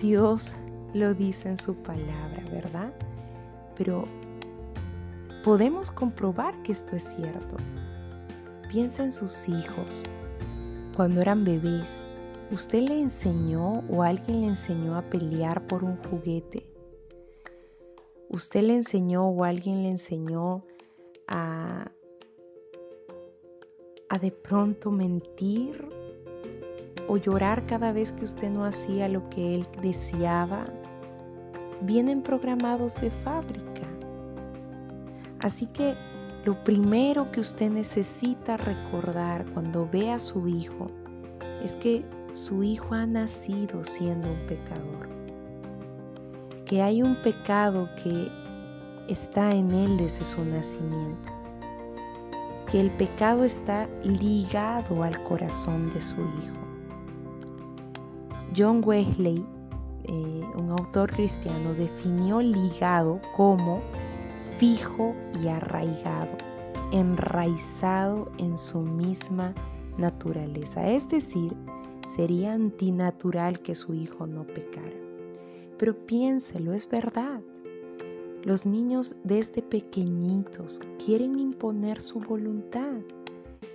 Dios 0.00 0.54
lo 0.94 1.12
dice 1.12 1.50
en 1.50 1.58
su 1.58 1.74
palabra, 1.74 2.42
¿verdad? 2.50 2.94
Pero 3.76 4.08
podemos 5.42 5.90
comprobar 5.90 6.62
que 6.62 6.72
esto 6.72 6.96
es 6.96 7.04
cierto. 7.14 7.56
Piensa 8.68 9.02
en 9.02 9.10
sus 9.10 9.48
hijos. 9.48 10.04
Cuando 10.94 11.20
eran 11.20 11.44
bebés, 11.44 12.04
¿usted 12.50 12.82
le 12.82 13.00
enseñó 13.00 13.82
o 13.88 14.02
alguien 14.02 14.42
le 14.42 14.48
enseñó 14.48 14.96
a 14.96 15.02
pelear 15.02 15.66
por 15.66 15.82
un 15.82 15.96
juguete? 16.04 16.66
¿Usted 18.28 18.62
le 18.62 18.74
enseñó 18.74 19.28
o 19.28 19.44
alguien 19.44 19.82
le 19.82 19.88
enseñó 19.88 20.64
a, 21.26 21.90
a 24.08 24.18
de 24.18 24.30
pronto 24.30 24.90
mentir 24.90 25.88
o 27.08 27.16
llorar 27.16 27.66
cada 27.66 27.92
vez 27.92 28.12
que 28.12 28.24
usted 28.24 28.50
no 28.50 28.64
hacía 28.64 29.08
lo 29.08 29.28
que 29.30 29.54
él 29.54 29.66
deseaba? 29.80 30.66
Vienen 31.82 32.22
programados 32.22 32.94
de 33.00 33.10
fábrica. 33.10 33.89
Así 35.42 35.66
que 35.66 35.94
lo 36.44 36.54
primero 36.64 37.30
que 37.32 37.40
usted 37.40 37.70
necesita 37.70 38.56
recordar 38.56 39.44
cuando 39.52 39.88
ve 39.90 40.10
a 40.10 40.18
su 40.18 40.46
hijo 40.48 40.86
es 41.62 41.76
que 41.76 42.04
su 42.32 42.62
hijo 42.62 42.94
ha 42.94 43.06
nacido 43.06 43.84
siendo 43.84 44.28
un 44.30 44.38
pecador. 44.46 45.08
Que 46.64 46.82
hay 46.82 47.02
un 47.02 47.20
pecado 47.22 47.88
que 48.02 48.30
está 49.08 49.50
en 49.50 49.70
él 49.72 49.96
desde 49.96 50.24
su 50.24 50.44
nacimiento. 50.44 51.30
Que 52.70 52.80
el 52.80 52.90
pecado 52.92 53.44
está 53.44 53.88
ligado 54.04 55.02
al 55.02 55.22
corazón 55.24 55.92
de 55.92 56.00
su 56.00 56.20
hijo. 56.20 56.60
John 58.56 58.82
Wesley, 58.84 59.44
eh, 60.04 60.44
un 60.56 60.70
autor 60.70 61.10
cristiano, 61.10 61.74
definió 61.74 62.40
ligado 62.40 63.20
como 63.36 63.80
fijo 64.60 65.16
y 65.42 65.48
arraigado, 65.48 66.36
enraizado 66.92 68.30
en 68.36 68.58
su 68.58 68.80
misma 68.80 69.54
naturaleza. 69.96 70.86
Es 70.86 71.08
decir, 71.08 71.54
sería 72.14 72.52
antinatural 72.52 73.60
que 73.60 73.74
su 73.74 73.94
hijo 73.94 74.26
no 74.26 74.44
pecara. 74.46 74.92
Pero 75.78 75.96
piénselo, 76.04 76.74
es 76.74 76.86
verdad. 76.86 77.40
Los 78.44 78.66
niños 78.66 79.16
desde 79.24 79.62
pequeñitos 79.62 80.82
quieren 81.02 81.38
imponer 81.38 82.02
su 82.02 82.20
voluntad, 82.20 82.98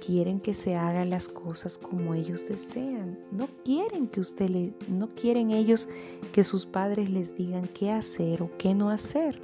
quieren 0.05 0.39
que 0.39 0.53
se 0.53 0.75
hagan 0.75 1.09
las 1.09 1.27
cosas 1.29 1.79
como 1.79 2.13
ellos 2.13 2.47
desean. 2.47 3.17
No 3.31 3.47
quieren 3.63 4.07
que 4.07 4.19
usted 4.19 4.49
le, 4.51 4.73
no 4.87 5.09
quieren 5.15 5.49
ellos 5.49 5.89
que 6.31 6.43
sus 6.43 6.63
padres 6.63 7.09
les 7.09 7.35
digan 7.35 7.67
qué 7.73 7.89
hacer 7.89 8.43
o 8.43 8.51
qué 8.59 8.75
no 8.75 8.91
hacer. 8.91 9.41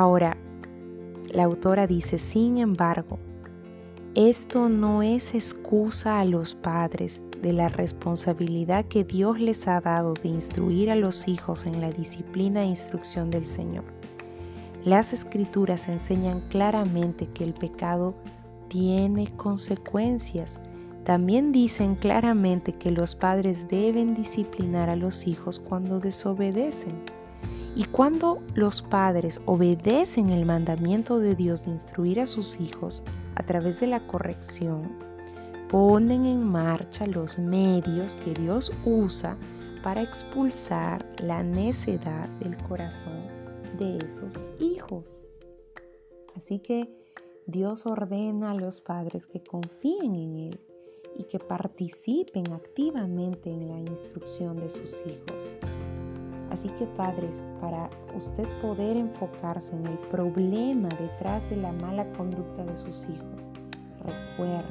Ahora, 0.00 0.34
la 1.30 1.44
autora 1.44 1.86
dice, 1.86 2.16
sin 2.16 2.56
embargo, 2.56 3.18
esto 4.14 4.70
no 4.70 5.02
es 5.02 5.34
excusa 5.34 6.20
a 6.20 6.24
los 6.24 6.54
padres 6.54 7.22
de 7.42 7.52
la 7.52 7.68
responsabilidad 7.68 8.86
que 8.86 9.04
Dios 9.04 9.38
les 9.38 9.68
ha 9.68 9.78
dado 9.82 10.14
de 10.14 10.30
instruir 10.30 10.90
a 10.90 10.96
los 10.96 11.28
hijos 11.28 11.66
en 11.66 11.82
la 11.82 11.90
disciplina 11.90 12.62
e 12.62 12.68
instrucción 12.68 13.30
del 13.30 13.44
Señor. 13.44 13.84
Las 14.86 15.12
escrituras 15.12 15.86
enseñan 15.86 16.40
claramente 16.48 17.26
que 17.26 17.44
el 17.44 17.52
pecado 17.52 18.14
tiene 18.68 19.30
consecuencias. 19.36 20.60
También 21.04 21.52
dicen 21.52 21.94
claramente 21.94 22.72
que 22.72 22.90
los 22.90 23.14
padres 23.14 23.68
deben 23.68 24.14
disciplinar 24.14 24.88
a 24.88 24.96
los 24.96 25.26
hijos 25.26 25.60
cuando 25.60 26.00
desobedecen. 26.00 27.19
Y 27.76 27.84
cuando 27.84 28.42
los 28.54 28.82
padres 28.82 29.40
obedecen 29.46 30.30
el 30.30 30.44
mandamiento 30.44 31.18
de 31.18 31.34
Dios 31.34 31.64
de 31.64 31.72
instruir 31.72 32.20
a 32.20 32.26
sus 32.26 32.60
hijos 32.60 33.02
a 33.36 33.44
través 33.44 33.78
de 33.80 33.86
la 33.86 34.06
corrección, 34.06 34.96
ponen 35.68 36.26
en 36.26 36.42
marcha 36.44 37.06
los 37.06 37.38
medios 37.38 38.16
que 38.16 38.34
Dios 38.34 38.72
usa 38.84 39.36
para 39.84 40.02
expulsar 40.02 41.06
la 41.22 41.42
necedad 41.42 42.28
del 42.40 42.56
corazón 42.64 43.22
de 43.78 43.98
esos 43.98 44.44
hijos. 44.58 45.20
Así 46.36 46.58
que 46.58 46.92
Dios 47.46 47.86
ordena 47.86 48.50
a 48.50 48.54
los 48.54 48.80
padres 48.80 49.26
que 49.26 49.42
confíen 49.42 50.14
en 50.14 50.36
Él 50.36 50.60
y 51.16 51.24
que 51.24 51.38
participen 51.38 52.52
activamente 52.52 53.50
en 53.50 53.68
la 53.68 53.78
instrucción 53.78 54.56
de 54.56 54.70
sus 54.70 55.04
hijos. 55.06 55.54
Así 56.50 56.68
que 56.70 56.86
padres, 56.96 57.44
para 57.60 57.88
usted 58.16 58.46
poder 58.60 58.96
enfocarse 58.96 59.74
en 59.76 59.86
el 59.86 59.98
problema 60.10 60.88
detrás 60.88 61.48
de 61.48 61.56
la 61.56 61.72
mala 61.72 62.04
conducta 62.12 62.64
de 62.64 62.76
sus 62.76 63.08
hijos, 63.08 63.46
recuerde 64.04 64.64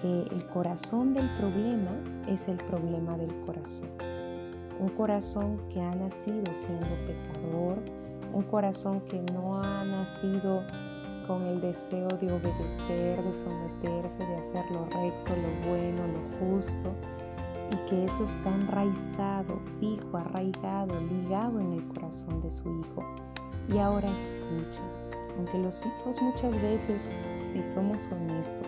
que 0.00 0.22
el 0.34 0.46
corazón 0.46 1.14
del 1.14 1.28
problema 1.36 1.90
es 2.28 2.46
el 2.46 2.56
problema 2.56 3.16
del 3.16 3.34
corazón. 3.44 3.88
Un 4.78 4.88
corazón 4.90 5.60
que 5.68 5.80
ha 5.80 5.94
nacido 5.96 6.54
siendo 6.54 6.86
pecador, 7.06 7.78
un 8.32 8.42
corazón 8.44 9.00
que 9.00 9.20
no 9.32 9.60
ha 9.60 9.84
nacido 9.84 10.62
con 11.26 11.42
el 11.42 11.60
deseo 11.60 12.08
de 12.08 12.32
obedecer, 12.32 13.22
de 13.22 13.34
someterse, 13.34 14.18
de 14.24 14.36
hacer 14.36 14.64
lo 14.70 14.84
recto, 14.84 15.34
lo 15.36 15.68
bueno, 15.68 16.02
lo 16.06 16.54
justo, 16.54 16.92
y 17.70 17.76
que 17.88 18.04
eso 18.04 18.24
está 18.24 18.54
enraizado, 18.54 19.58
fijo, 19.80 20.16
arraigado, 20.16 20.94
ligado 21.00 21.60
en 21.60 21.72
el 21.74 21.84
corazón 21.88 22.40
de 22.40 22.50
su 22.50 22.68
hijo. 22.68 23.04
Y 23.68 23.78
ahora 23.78 24.10
escuche, 24.16 24.80
aunque 25.36 25.58
los 25.58 25.84
hijos 25.84 26.20
muchas 26.22 26.60
veces, 26.62 27.02
si 27.52 27.62
somos 27.74 28.08
honestos, 28.10 28.66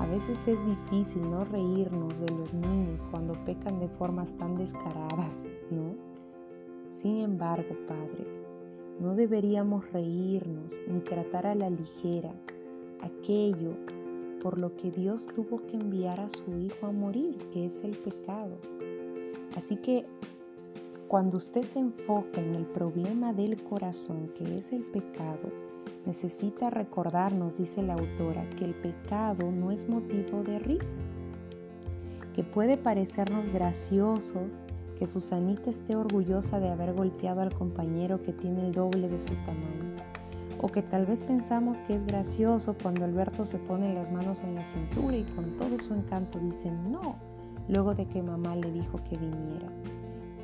a 0.00 0.06
veces 0.06 0.38
es 0.46 0.58
difícil 0.66 1.30
no 1.30 1.44
reírnos 1.44 2.20
de 2.20 2.30
los 2.30 2.52
niños 2.52 3.04
cuando 3.10 3.32
pecan 3.44 3.80
de 3.80 3.88
formas 3.88 4.32
tan 4.34 4.56
descaradas, 4.56 5.44
¿no? 5.70 5.94
Sin 6.90 7.20
embargo, 7.20 7.76
padres, 7.86 8.34
no 9.00 9.14
deberíamos 9.14 9.90
reírnos 9.92 10.78
ni 10.88 11.00
tratar 11.00 11.46
a 11.46 11.54
la 11.54 11.70
ligera 11.70 12.32
aquello 13.02 13.72
por 14.46 14.60
lo 14.60 14.76
que 14.76 14.92
Dios 14.92 15.26
tuvo 15.34 15.60
que 15.66 15.76
enviar 15.76 16.20
a 16.20 16.30
su 16.30 16.56
Hijo 16.56 16.86
a 16.86 16.92
morir, 16.92 17.36
que 17.52 17.66
es 17.66 17.82
el 17.82 17.96
pecado. 17.96 18.56
Así 19.56 19.74
que 19.74 20.06
cuando 21.08 21.38
usted 21.38 21.62
se 21.62 21.80
enfoca 21.80 22.40
en 22.40 22.54
el 22.54 22.64
problema 22.64 23.32
del 23.32 23.60
corazón, 23.64 24.30
que 24.38 24.58
es 24.58 24.72
el 24.72 24.84
pecado, 24.84 25.50
necesita 26.06 26.70
recordarnos, 26.70 27.58
dice 27.58 27.82
la 27.82 27.94
autora, 27.94 28.48
que 28.50 28.66
el 28.66 28.76
pecado 28.76 29.50
no 29.50 29.72
es 29.72 29.88
motivo 29.88 30.44
de 30.44 30.60
risa, 30.60 30.96
que 32.32 32.44
puede 32.44 32.76
parecernos 32.76 33.48
gracioso 33.48 34.42
que 34.96 35.08
Susanita 35.08 35.70
esté 35.70 35.96
orgullosa 35.96 36.60
de 36.60 36.68
haber 36.68 36.94
golpeado 36.94 37.40
al 37.40 37.52
compañero 37.52 38.22
que 38.22 38.32
tiene 38.32 38.64
el 38.64 38.70
doble 38.70 39.08
de 39.08 39.18
su 39.18 39.34
tamaño 39.44 39.96
o 40.60 40.68
que 40.68 40.82
tal 40.82 41.06
vez 41.06 41.22
pensamos 41.22 41.78
que 41.80 41.94
es 41.94 42.04
gracioso 42.04 42.74
cuando 42.82 43.04
Alberto 43.04 43.44
se 43.44 43.58
pone 43.58 43.92
las 43.94 44.10
manos 44.10 44.42
en 44.42 44.54
la 44.54 44.64
cintura 44.64 45.16
y 45.16 45.24
con 45.24 45.56
todo 45.56 45.78
su 45.78 45.94
encanto 45.94 46.38
dice 46.38 46.70
no, 46.70 47.16
luego 47.68 47.94
de 47.94 48.06
que 48.06 48.22
mamá 48.22 48.56
le 48.56 48.70
dijo 48.70 48.98
que 49.08 49.16
viniera. 49.16 49.68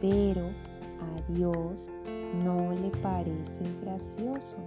Pero 0.00 0.46
a 0.46 1.32
Dios 1.32 1.88
no 2.44 2.72
le 2.72 2.90
parece 3.02 3.64
gracioso. 3.82 4.58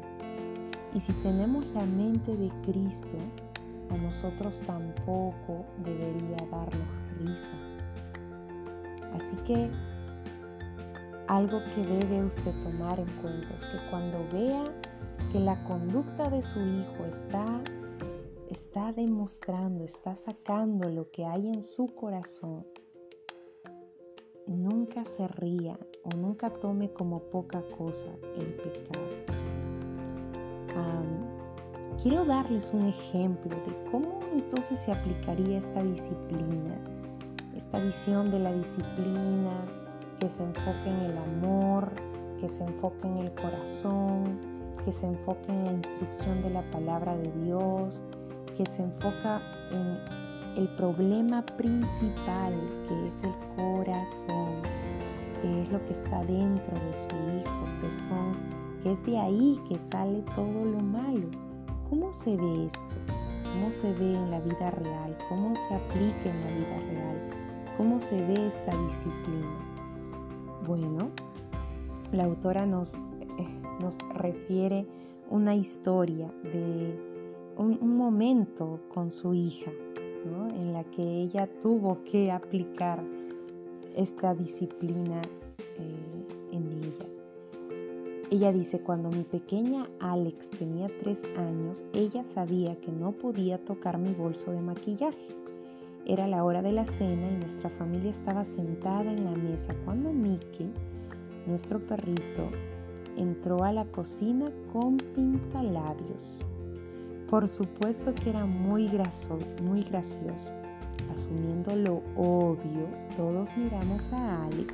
Y 0.93 0.99
si 0.99 1.11
tenemos 1.13 1.65
la 1.73 1.85
mente 1.85 2.35
de 2.37 2.49
Cristo, 2.63 3.17
a 3.91 3.97
nosotros 3.97 4.63
tampoco 4.65 5.65
debería 5.83 6.37
darnos 6.49 6.87
risa. 7.19 7.57
Así 9.13 9.35
que 9.45 9.69
algo 11.27 11.61
que 11.73 11.81
debe 11.81 12.23
usted 12.23 12.51
tomar 12.61 12.99
en 12.99 13.09
cuenta 13.21 13.53
es 13.53 13.61
que 13.61 13.89
cuando 13.89 14.25
vea 14.31 14.63
que 15.35 15.41
la 15.41 15.61
conducta 15.65 16.29
de 16.29 16.41
su 16.41 16.61
hijo 16.61 17.03
está, 17.09 17.61
está 18.49 18.93
demostrando, 18.93 19.83
está 19.83 20.15
sacando 20.15 20.87
lo 20.87 21.11
que 21.11 21.25
hay 21.25 21.49
en 21.49 21.61
su 21.61 21.93
corazón, 21.93 22.65
nunca 24.47 25.03
se 25.03 25.27
ría 25.27 25.77
o 26.05 26.15
nunca 26.15 26.49
tome 26.49 26.89
como 26.93 27.19
poca 27.19 27.61
cosa 27.77 28.05
el 28.37 28.53
pecado. 28.53 29.03
quiero 32.01 32.23
darles 32.23 32.71
un 32.73 32.87
ejemplo 32.87 33.57
de 33.57 33.91
cómo 33.91 34.21
entonces 34.31 34.79
se 34.79 34.93
aplicaría 34.93 35.57
esta 35.57 35.83
disciplina, 35.83 36.79
esta 37.53 37.79
visión 37.79 38.31
de 38.31 38.39
la 38.39 38.53
disciplina 38.53 39.51
que 40.17 40.29
se 40.29 40.43
enfoque 40.43 40.89
en 40.89 40.99
el 41.11 41.17
amor, 41.17 41.91
que 42.39 42.47
se 42.47 42.63
enfoque 42.63 43.05
en 43.05 43.17
el 43.17 43.31
corazón, 43.33 44.54
que 44.83 44.91
se 44.91 45.05
enfoca 45.07 45.53
en 45.53 45.65
la 45.65 45.71
instrucción 45.71 46.41
de 46.41 46.49
la 46.49 46.61
palabra 46.71 47.15
de 47.15 47.31
Dios, 47.43 48.03
que 48.57 48.65
se 48.65 48.83
enfoca 48.83 49.41
en 49.71 49.99
el 50.57 50.67
problema 50.75 51.45
principal 51.45 52.53
que 52.87 53.07
es 53.07 53.23
el 53.23 53.33
corazón, 53.55 54.61
que 55.41 55.61
es 55.61 55.71
lo 55.71 55.83
que 55.85 55.91
está 55.91 56.23
dentro 56.25 56.73
de 56.79 56.93
su 56.93 57.07
hijo, 57.07 57.65
que 57.81 57.91
son 57.91 58.35
que 58.85 58.91
es 58.91 59.03
de 59.05 59.17
ahí 59.17 59.59
que 59.67 59.79
sale 59.91 60.21
todo 60.35 60.63
lo 60.63 60.79
malo. 60.79 61.27
¿Cómo 61.89 62.13
se 62.13 62.37
ve 62.37 62.67
esto? 62.67 62.95
¿Cómo 63.43 63.71
se 63.71 63.91
ve 63.93 64.13
en 64.13 64.29
la 64.29 64.39
vida 64.41 64.69
real? 64.69 65.17
¿Cómo 65.27 65.55
se 65.55 65.73
aplica 65.73 66.29
en 66.29 66.41
la 66.41 66.51
vida 66.51 66.79
real? 66.91 67.29
¿Cómo 67.77 67.99
se 67.99 68.15
ve 68.27 68.47
esta 68.47 68.71
disciplina? 68.77 69.55
Bueno, 70.67 71.09
la 72.11 72.25
autora 72.25 72.67
nos 72.67 72.99
nos 73.79 73.99
refiere 74.15 74.85
una 75.29 75.55
historia 75.55 76.31
de 76.43 76.95
un, 77.57 77.97
momento 77.97 78.79
con 78.93 79.09
su 79.09 79.33
hija, 79.33 79.71
en 80.55 80.73
la 80.73 80.83
que 80.85 81.01
ella 81.01 81.47
tuvo 81.61 82.03
que 82.03 82.31
aplicar 82.31 83.03
esta 83.95 84.33
disciplina 84.33 85.21
eh, 85.77 86.51
en 86.51 86.71
ella. 86.83 87.15
Ella 88.31 88.51
dice, 88.51 88.79
cuando 88.79 89.09
mi 89.09 89.23
pequeña 89.23 89.87
Alex 89.99 90.49
tenía 90.49 90.89
tres 90.99 91.23
años, 91.37 91.83
ella 91.93 92.23
sabía 92.23 92.75
que 92.81 92.91
no 92.91 93.11
podía 93.11 93.63
tocar 93.63 93.97
mi 93.97 94.13
bolso 94.13 94.51
de 94.51 94.61
maquillaje. 94.61 95.35
Era 96.05 96.27
la 96.27 96.43
hora 96.43 96.61
de 96.61 96.71
la 96.71 96.85
cena 96.85 97.31
y 97.31 97.37
nuestra 97.37 97.69
familia 97.69 98.09
estaba 98.09 98.43
sentada 98.43 99.11
en 99.11 99.25
la 99.25 99.31
mesa 99.31 99.75
cuando 99.85 100.11
Mickey, 100.11 100.71
nuestro 101.47 101.79
perrito, 101.79 102.49
entró 103.17 103.63
a 103.63 103.73
la 103.73 103.85
cocina 103.85 104.51
con 104.71 104.97
pintalabios. 104.97 106.39
Por 107.29 107.47
supuesto 107.47 108.13
que 108.13 108.29
era 108.29 108.45
muy, 108.45 108.89
muy 109.63 109.83
gracioso. 109.83 110.53
Asumiendo 111.11 111.75
lo 111.75 112.01
obvio, 112.15 112.87
todos 113.17 113.55
miramos 113.57 114.11
a 114.13 114.45
Alex, 114.45 114.73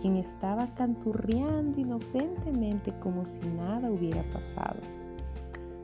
quien 0.00 0.16
estaba 0.16 0.66
canturreando 0.74 1.80
inocentemente 1.80 2.92
como 3.00 3.24
si 3.24 3.40
nada 3.56 3.90
hubiera 3.90 4.22
pasado. 4.32 4.80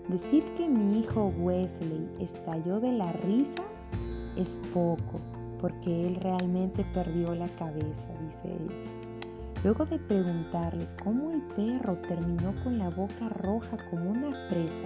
Decir 0.08 0.42
que 0.56 0.66
mi 0.68 1.00
hijo 1.00 1.32
Wesley 1.38 2.08
estalló 2.18 2.80
de 2.80 2.92
la 2.92 3.12
risa 3.12 3.62
es 4.36 4.56
poco, 4.72 5.20
porque 5.60 6.06
él 6.06 6.16
realmente 6.16 6.84
perdió 6.94 7.34
la 7.34 7.48
cabeza, 7.56 8.08
dice 8.24 8.40
ella. 8.44 8.97
Luego 9.64 9.84
de 9.86 9.98
preguntarle 9.98 10.88
cómo 11.02 11.32
el 11.32 11.42
perro 11.56 11.96
terminó 12.06 12.54
con 12.62 12.78
la 12.78 12.90
boca 12.90 13.28
roja 13.28 13.76
como 13.90 14.10
una 14.10 14.32
fresa, 14.48 14.84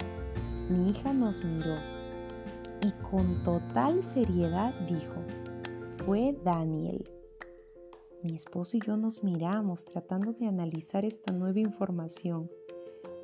mi 0.69 0.89
hija 0.89 1.13
nos 1.13 1.43
miró 1.43 1.75
y 2.81 2.91
con 3.09 3.43
total 3.43 4.03
seriedad 4.03 4.73
dijo, 4.87 5.13
fue 6.05 6.35
Daniel. 6.43 7.03
Mi 8.23 8.35
esposo 8.35 8.77
y 8.77 8.81
yo 8.85 8.97
nos 8.97 9.23
miramos 9.23 9.85
tratando 9.85 10.33
de 10.33 10.47
analizar 10.47 11.05
esta 11.05 11.31
nueva 11.31 11.59
información. 11.59 12.49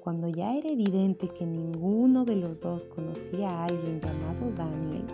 Cuando 0.01 0.29
ya 0.29 0.55
era 0.55 0.69
evidente 0.69 1.29
que 1.29 1.45
ninguno 1.45 2.25
de 2.25 2.35
los 2.35 2.61
dos 2.61 2.85
conocía 2.85 3.49
a 3.49 3.65
alguien 3.65 3.99
llamado 3.99 4.51
Daniel, 4.55 5.05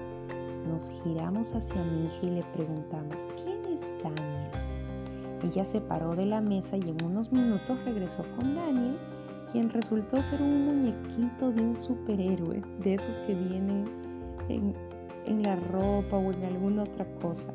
nos 0.67 0.89
giramos 1.04 1.54
hacia 1.56 1.84
mi 1.84 2.06
hija 2.06 2.19
y 2.24 2.30
le 2.32 2.43
preguntamos, 2.54 3.28
¿quién 3.38 3.65
es 3.65 3.82
Daniel? 4.04 4.35
Ella 5.45 5.63
se 5.63 5.79
paró 5.79 6.15
de 6.15 6.25
la 6.25 6.41
mesa 6.41 6.75
y 6.75 6.89
en 6.89 7.05
unos 7.05 7.31
minutos 7.31 7.77
regresó 7.86 8.23
con 8.36 8.55
Daniel, 8.55 8.97
quien 9.51 9.69
resultó 9.69 10.21
ser 10.23 10.41
un 10.41 10.65
muñequito 10.65 11.51
de 11.51 11.62
un 11.62 11.75
superhéroe, 11.75 12.63
de 12.79 12.95
esos 12.95 13.19
que 13.19 13.36
vienen 13.36 13.86
en, 14.49 14.73
en 15.27 15.43
la 15.43 15.55
ropa 15.55 16.17
o 16.17 16.31
en 16.31 16.43
alguna 16.45 16.81
otra 16.84 17.05
cosa. 17.21 17.53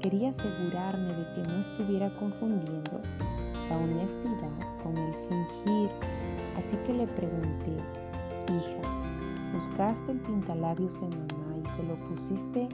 Quería 0.00 0.30
asegurarme 0.30 1.14
de 1.14 1.32
que 1.34 1.48
no 1.48 1.60
estuviera 1.60 2.12
confundiendo 2.16 3.00
la 3.68 3.76
honestidad 3.76 4.82
con 4.82 4.98
el 4.98 5.14
fingir, 5.14 5.90
así 6.56 6.76
que 6.84 6.92
le 6.92 7.06
pregunté, 7.06 7.76
hija, 8.48 9.52
¿buscaste 9.54 10.10
el 10.10 10.18
pintalabios 10.18 11.00
de 11.00 11.06
mamá 11.06 11.56
y 11.64 11.68
se 11.68 11.84
lo 11.84 11.94
pusiste 12.08 12.68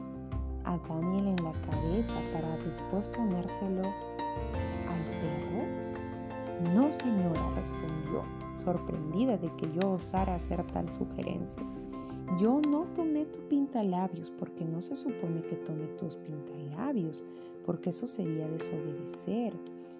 a 0.65 0.79
Daniel 0.89 1.27
en 1.27 1.45
la 1.45 1.53
cabeza 1.71 2.15
para 2.33 2.57
después 2.65 3.09
ponérselo? 3.09 3.83
Señora, 6.91 7.51
respondió, 7.55 8.25
sorprendida 8.57 9.37
de 9.37 9.55
que 9.57 9.71
yo 9.73 9.93
osara 9.93 10.37
hacer 10.37 10.65
tal 10.73 10.91
sugerencia. 10.91 11.63
Yo 12.41 12.63
no 12.67 12.87
tomé 12.95 13.27
tu 13.27 13.41
pintalabios 13.49 14.31
porque 14.31 14.65
no 14.65 14.81
se 14.81 14.97
supone 14.97 15.43
que 15.43 15.57
tome 15.57 15.87
tus 15.99 16.17
pintalabios, 16.17 17.23
porque 17.67 17.91
eso 17.91 18.07
sería 18.07 18.49
desobedecer. 18.49 19.53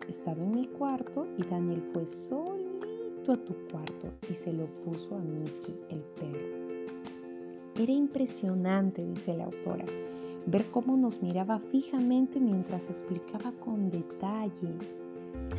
Estaba 0.09 0.43
en 0.43 0.51
mi 0.53 0.67
cuarto 0.67 1.27
y 1.37 1.45
Daniel 1.45 1.83
fue 1.93 2.07
solito 2.07 3.33
a 3.33 3.37
tu 3.37 3.55
cuarto 3.71 4.09
y 4.31 4.35
se 4.35 4.51
lo 4.55 4.65
puso 4.83 5.15
a 5.15 5.19
Mickey, 5.19 5.79
el 5.91 6.01
perro. 6.01 6.69
Era 7.77 7.93
impresionante, 7.93 9.05
dice 9.05 9.37
la 9.37 9.45
autora, 9.45 9.85
ver 10.47 10.71
cómo 10.71 10.97
nos 10.97 11.23
miraba 11.23 11.59
fijamente 11.59 12.41
mientras 12.41 12.89
explicaba 12.89 13.53
con 13.61 13.91
detalle 13.91 14.75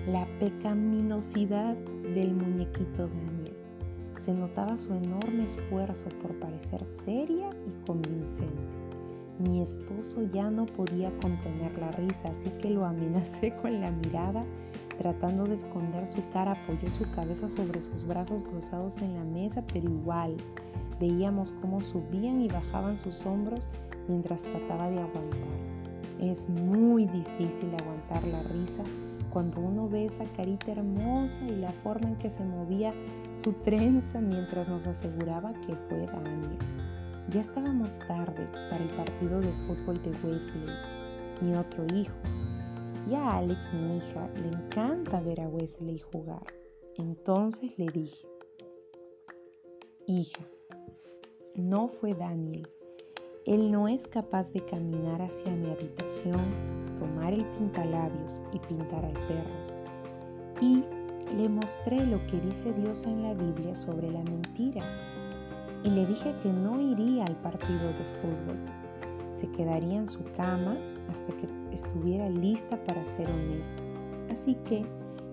la 0.08 0.26
pecaminosidad 0.40 1.76
del 2.16 2.34
muñequito 2.34 3.08
Daniel. 3.08 3.54
Se 4.18 4.34
notaba 4.34 4.76
su 4.78 4.94
enorme 4.94 5.44
esfuerzo 5.44 6.10
por 6.22 6.34
parecer 6.40 6.84
seria 6.86 7.50
y 7.68 7.86
convincente. 7.86 8.80
Mi 9.40 9.62
esposo 9.62 10.24
ya 10.34 10.50
no 10.50 10.66
podía 10.66 11.12
contener 11.20 11.78
la 11.80 11.92
risa, 11.92 12.30
así 12.30 12.50
que 12.62 12.70
lo 12.70 12.86
amenacé 12.86 13.56
con 13.62 13.80
la 13.80 13.92
mirada. 13.92 14.44
Tratando 14.98 15.46
de 15.46 15.54
esconder 15.54 16.06
su 16.08 16.22
cara, 16.34 16.52
apoyó 16.52 16.90
su 16.90 17.10
cabeza 17.12 17.48
sobre 17.48 17.80
sus 17.80 18.04
brazos 18.04 18.44
cruzados 18.44 19.02
en 19.02 19.14
la 19.14 19.24
mesa, 19.24 19.64
pero 19.72 19.90
igual 19.90 20.36
veíamos 21.00 21.54
cómo 21.62 21.80
subían 21.80 22.42
y 22.42 22.50
bajaban 22.50 22.98
sus 22.98 23.26
hombros 23.26 23.70
mientras 24.10 24.44
trataba 24.44 24.90
de 24.90 25.00
aguantar. 25.00 25.40
Es 26.20 26.50
muy 26.50 27.06
difícil 27.06 27.70
aguantar 27.80 28.28
la 28.28 28.44
risa 28.44 28.84
cuando 29.32 29.62
uno 29.62 29.88
ve 29.88 30.06
esa 30.06 30.26
carita 30.36 30.72
hermosa 30.72 31.42
y 31.46 31.56
la 31.56 31.72
forma 31.84 32.10
en 32.10 32.16
que 32.18 32.30
se 32.30 32.44
movía 32.44 32.94
su 33.36 33.54
trenza 33.54 34.20
mientras 34.22 34.70
nos 34.70 34.88
aseguraba 34.88 35.54
que 35.62 35.76
fue 35.88 36.06
Daniel. 36.06 36.58
Ya 37.30 37.42
estábamos 37.42 38.00
tarde 38.08 38.48
para 38.70 38.84
el 38.84 38.90
partido 38.92 39.40
de 39.40 39.52
fútbol 39.68 40.02
de 40.02 40.10
Wesley, 40.24 40.76
mi 41.42 41.56
otro 41.56 41.86
hijo. 41.96 42.16
Y 43.10 43.14
a 43.14 43.38
Alex, 43.38 43.74
mi 43.74 43.98
hija, 43.98 44.28
le 44.36 44.50
encanta 44.50 45.22
ver 45.22 45.42
a 45.42 45.48
Wesley 45.48 46.00
jugar. 46.00 46.46
Entonces 46.98 47.72
le 47.78 47.86
dije, 47.92 48.28
hija, 50.08 50.44
no 51.56 51.88
fue 51.88 52.14
Daniel. 52.14 52.68
Él 53.50 53.72
no 53.72 53.88
es 53.88 54.06
capaz 54.06 54.52
de 54.52 54.60
caminar 54.60 55.24
hacia 55.24 55.52
mi 55.52 55.72
habitación, 55.72 56.40
tomar 57.00 57.34
el 57.34 57.44
pintalabios 57.58 58.40
y 58.54 58.60
pintar 58.60 59.04
al 59.04 59.14
perro. 59.14 60.62
Y 60.62 60.84
le 61.36 61.50
mostré 61.50 62.06
lo 62.06 62.24
que 62.28 62.40
dice 62.42 62.72
Dios 62.74 63.06
en 63.06 63.24
la 63.24 63.34
Biblia 63.34 63.74
sobre 63.74 64.12
la 64.12 64.22
mentira 64.22 64.84
y 65.84 65.90
le 65.90 66.06
dije 66.06 66.36
que 66.44 66.54
no 66.54 66.80
iría 66.80 67.26
al 67.26 67.36
partido 67.38 67.88
de 67.88 68.06
fútbol. 68.22 68.60
Se 69.32 69.50
quedaría 69.54 69.98
en 69.98 70.08
su 70.08 70.24
cama 70.38 70.78
hasta 71.10 71.34
que 71.34 71.48
estuviera 71.72 72.30
lista 72.30 72.78
para 72.84 73.04
ser 73.04 73.28
honesta. 73.32 73.82
Así 74.30 74.54
que 74.64 74.86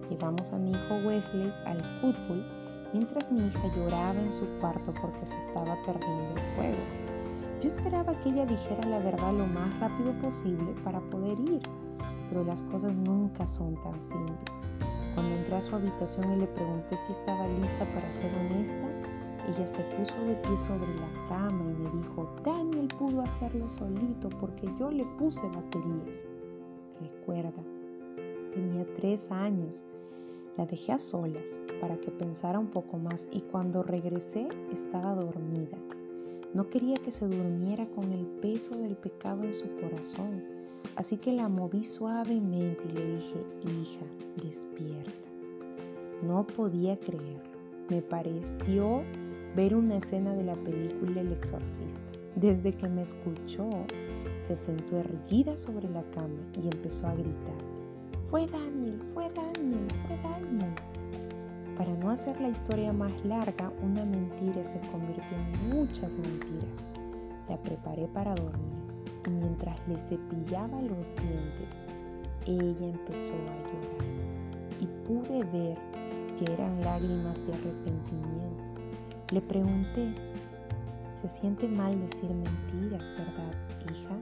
llevamos 0.08 0.54
a 0.54 0.56
mi 0.56 0.70
hijo 0.70 0.94
Wesley 1.06 1.52
al 1.66 1.84
fútbol 2.00 2.46
mientras 2.94 3.30
mi 3.30 3.46
hija 3.46 3.70
lloraba 3.76 4.18
en 4.18 4.32
su 4.32 4.46
cuarto 4.58 4.94
porque 5.02 5.26
se 5.26 5.36
estaba 5.36 5.76
perdiendo 5.84 6.34
el 6.34 6.56
juego. 6.56 7.15
Yo 7.62 7.68
esperaba 7.68 8.12
que 8.20 8.28
ella 8.28 8.44
dijera 8.44 8.86
la 8.86 8.98
verdad 8.98 9.32
lo 9.32 9.46
más 9.46 9.80
rápido 9.80 10.12
posible 10.20 10.74
para 10.84 11.00
poder 11.00 11.38
ir, 11.40 11.62
pero 12.28 12.44
las 12.44 12.62
cosas 12.64 12.96
nunca 12.98 13.46
son 13.46 13.74
tan 13.82 14.00
simples. 14.00 14.60
Cuando 15.14 15.34
entré 15.34 15.56
a 15.56 15.60
su 15.62 15.74
habitación 15.74 16.32
y 16.34 16.36
le 16.40 16.46
pregunté 16.48 16.96
si 16.98 17.12
estaba 17.12 17.48
lista 17.48 17.86
para 17.94 18.12
ser 18.12 18.30
honesta, 18.34 18.88
ella 19.48 19.66
se 19.66 19.80
puso 19.96 20.14
de 20.24 20.34
pie 20.34 20.58
sobre 20.58 20.94
la 20.96 21.28
cama 21.28 21.64
y 21.70 21.82
me 21.82 22.02
dijo, 22.02 22.28
Daniel 22.44 22.88
pudo 22.98 23.22
hacerlo 23.22 23.68
solito 23.68 24.28
porque 24.40 24.68
yo 24.78 24.90
le 24.90 25.04
puse 25.18 25.40
baterías. 25.48 26.26
Recuerda, 27.00 27.62
tenía 28.52 28.84
tres 28.96 29.30
años. 29.30 29.82
La 30.58 30.66
dejé 30.66 30.92
a 30.92 30.98
solas 30.98 31.58
para 31.80 31.96
que 31.98 32.10
pensara 32.10 32.58
un 32.58 32.68
poco 32.68 32.98
más 32.98 33.28
y 33.30 33.40
cuando 33.40 33.82
regresé 33.82 34.48
estaba 34.72 35.14
dormida. 35.14 35.78
No 36.56 36.70
quería 36.70 36.96
que 36.96 37.12
se 37.12 37.28
durmiera 37.28 37.84
con 37.90 38.10
el 38.12 38.24
peso 38.40 38.74
del 38.78 38.96
pecado 38.96 39.44
en 39.44 39.52
su 39.52 39.68
corazón, 39.78 40.42
así 40.96 41.18
que 41.18 41.30
la 41.30 41.50
moví 41.50 41.84
suavemente 41.84 42.82
y 42.88 42.92
le 42.92 43.16
dije, 43.16 43.36
hija, 43.62 44.06
despierta. 44.42 45.12
No 46.22 46.46
podía 46.46 46.98
creerlo. 46.98 47.42
Me 47.90 48.00
pareció 48.00 49.02
ver 49.54 49.76
una 49.76 49.98
escena 49.98 50.32
de 50.32 50.44
la 50.44 50.54
película 50.54 51.20
El 51.20 51.32
exorcista. 51.32 52.00
Desde 52.36 52.72
que 52.72 52.88
me 52.88 53.02
escuchó, 53.02 53.68
se 54.40 54.56
sentó 54.56 54.96
erguida 54.96 55.58
sobre 55.58 55.90
la 55.90 56.10
cama 56.12 56.40
y 56.54 56.68
empezó 56.68 57.06
a 57.06 57.12
gritar, 57.16 57.60
fue 58.30 58.46
Daniel, 58.46 58.98
fue 59.12 59.28
Daniel, 59.28 59.88
fue 60.06 60.16
Daniel. 60.22 60.95
Para 61.76 61.92
no 61.96 62.10
hacer 62.10 62.40
la 62.40 62.48
historia 62.48 62.92
más 62.92 63.12
larga, 63.24 63.70
una 63.82 64.04
mentira 64.04 64.64
se 64.64 64.80
convirtió 64.92 65.36
en 65.36 65.76
muchas 65.76 66.16
mentiras. 66.16 66.82
La 67.48 67.56
preparé 67.58 68.06
para 68.08 68.34
dormir 68.34 68.76
y 69.26 69.30
mientras 69.30 69.78
le 69.88 69.98
cepillaba 69.98 70.80
los 70.82 71.14
dientes, 71.16 71.80
ella 72.46 72.86
empezó 72.86 73.34
a 73.34 73.62
llorar 73.68 74.06
y 74.80 74.86
pude 75.06 75.44
ver 75.44 75.78
que 76.38 76.52
eran 76.52 76.80
lágrimas 76.82 77.44
de 77.46 77.52
arrepentimiento 77.54 78.36
le 79.32 79.40
pregunté, 79.40 80.14
se 81.12 81.28
siente 81.28 81.66
mal 81.66 82.00
decir 82.00 82.30
mentiras, 82.30 83.10
¿verdad, 83.18 83.52
hija? 83.90 84.16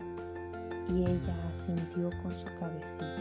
Y 0.89 1.03
ella 1.03 1.49
asintió 1.51 2.09
con 2.23 2.35
su 2.35 2.47
cabecita. 2.59 3.15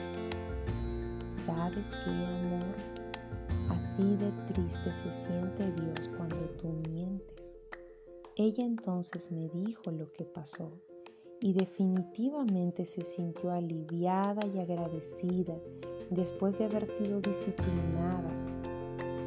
¿Sabes 1.30 1.89
qué, 1.89 2.10
amor? 2.10 3.03
Así 3.76 4.16
de 4.18 4.32
triste 4.54 4.94
se 4.94 5.12
siente 5.12 5.72
Dios 5.72 6.10
cuando 6.18 6.38
tú 6.62 6.70
mientes. 6.90 7.58
Ella 8.36 8.64
entonces 8.64 9.32
me 9.32 9.50
dijo 9.50 9.92
lo 9.92 10.12
que 10.14 10.26
pasó 10.26 10.72
y 11.40 11.54
definitivamente 11.54 12.86
se 12.86 13.04
sintió 13.04 13.52
aliviada 13.52 14.46
y 14.48 14.60
agradecida 14.60 15.56
después 16.10 16.58
de 16.58 16.66
haber 16.66 16.86
sido 16.86 17.20
disciplinada. 17.22 18.32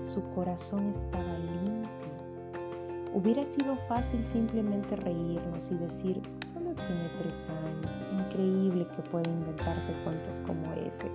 Su 0.05 0.23
corazón 0.31 0.89
estaba 0.89 1.39
limpio 1.39 1.67
Hubiera 3.17 3.47
sido 3.47 3.77
fácil 3.89 4.23
simplemente 4.23 4.95
reírnos 4.95 5.71
y 5.71 5.75
decir, 5.77 6.21
solo 6.45 6.75
tiene 6.75 7.09
tres 7.19 7.49
años, 7.49 7.99
increíble 8.13 8.87
que 8.95 9.03
pueda 9.11 9.31
inventarse 9.31 9.91
cuentos 10.05 10.43
como 10.47 10.71
ese. 10.87 11.11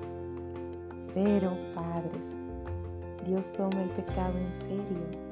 Pero, 1.13 1.55
padres, 1.75 2.31
Dios 3.25 3.51
toma 3.53 3.83
el 3.83 3.89
pecado 3.91 4.35
en 4.35 4.51
serio. 4.53 5.31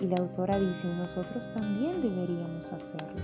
Y 0.00 0.06
la 0.06 0.16
autora 0.18 0.60
dice, 0.60 0.86
nosotros 0.86 1.50
también 1.54 2.02
deberíamos 2.02 2.70
hacerlo. 2.72 3.22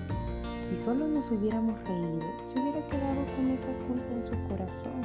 Si 0.69 0.77
solo 0.77 1.07
nos 1.07 1.31
hubiéramos 1.31 1.79
reído, 1.85 2.23
se 2.47 2.59
hubiera 2.59 2.87
quedado 2.87 3.27
con 3.37 3.51
esa 3.51 3.73
culpa 3.87 4.15
en 4.15 4.23
su 4.23 4.49
corazón, 4.49 5.03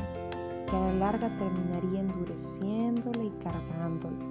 que 0.69 0.75
a 0.75 0.79
la 0.79 0.93
larga 0.93 1.37
terminaría 1.37 1.99
endureciéndola 1.99 3.23
y 3.23 3.31
cargándola, 3.43 4.25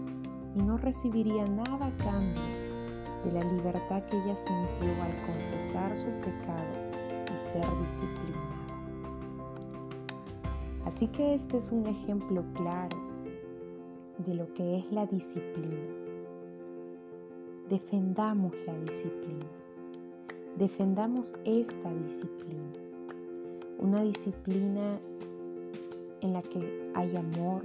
y 0.54 0.62
no 0.62 0.78
recibiría 0.78 1.44
nada 1.46 1.86
a 1.86 1.96
cambio 2.02 2.40
de 3.24 3.32
la 3.32 3.44
libertad 3.44 4.02
que 4.04 4.16
ella 4.16 4.36
sintió 4.36 5.02
al 5.02 5.14
confesar 5.26 5.94
su 5.94 6.06
pecado 6.20 6.72
y 7.26 7.36
ser 7.36 7.66
disciplinada. 7.82 8.54
Así 10.86 11.08
que 11.08 11.34
este 11.34 11.56
es 11.58 11.72
un 11.72 11.86
ejemplo 11.86 12.44
claro 12.54 13.03
de 14.18 14.34
lo 14.34 14.52
que 14.54 14.78
es 14.78 14.92
la 14.92 15.06
disciplina. 15.06 15.88
Defendamos 17.68 18.52
la 18.66 18.78
disciplina. 18.80 19.46
Defendamos 20.56 21.34
esta 21.44 21.92
disciplina. 21.94 22.72
Una 23.78 24.02
disciplina 24.02 24.98
en 26.20 26.32
la 26.32 26.42
que 26.42 26.90
hay 26.94 27.16
amor, 27.16 27.62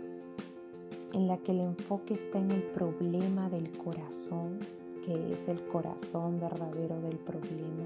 en 1.14 1.28
la 1.28 1.38
que 1.38 1.52
el 1.52 1.60
enfoque 1.62 2.16
está 2.16 2.40
en 2.40 2.52
el 2.52 2.64
problema 2.64 3.50
del 3.50 3.72
corazón, 3.78 4.60
que 5.06 5.34
es 5.34 5.48
el 5.48 5.62
corazón 5.68 6.40
verdadero 6.40 7.00
del 7.02 7.18
problema, 7.18 7.86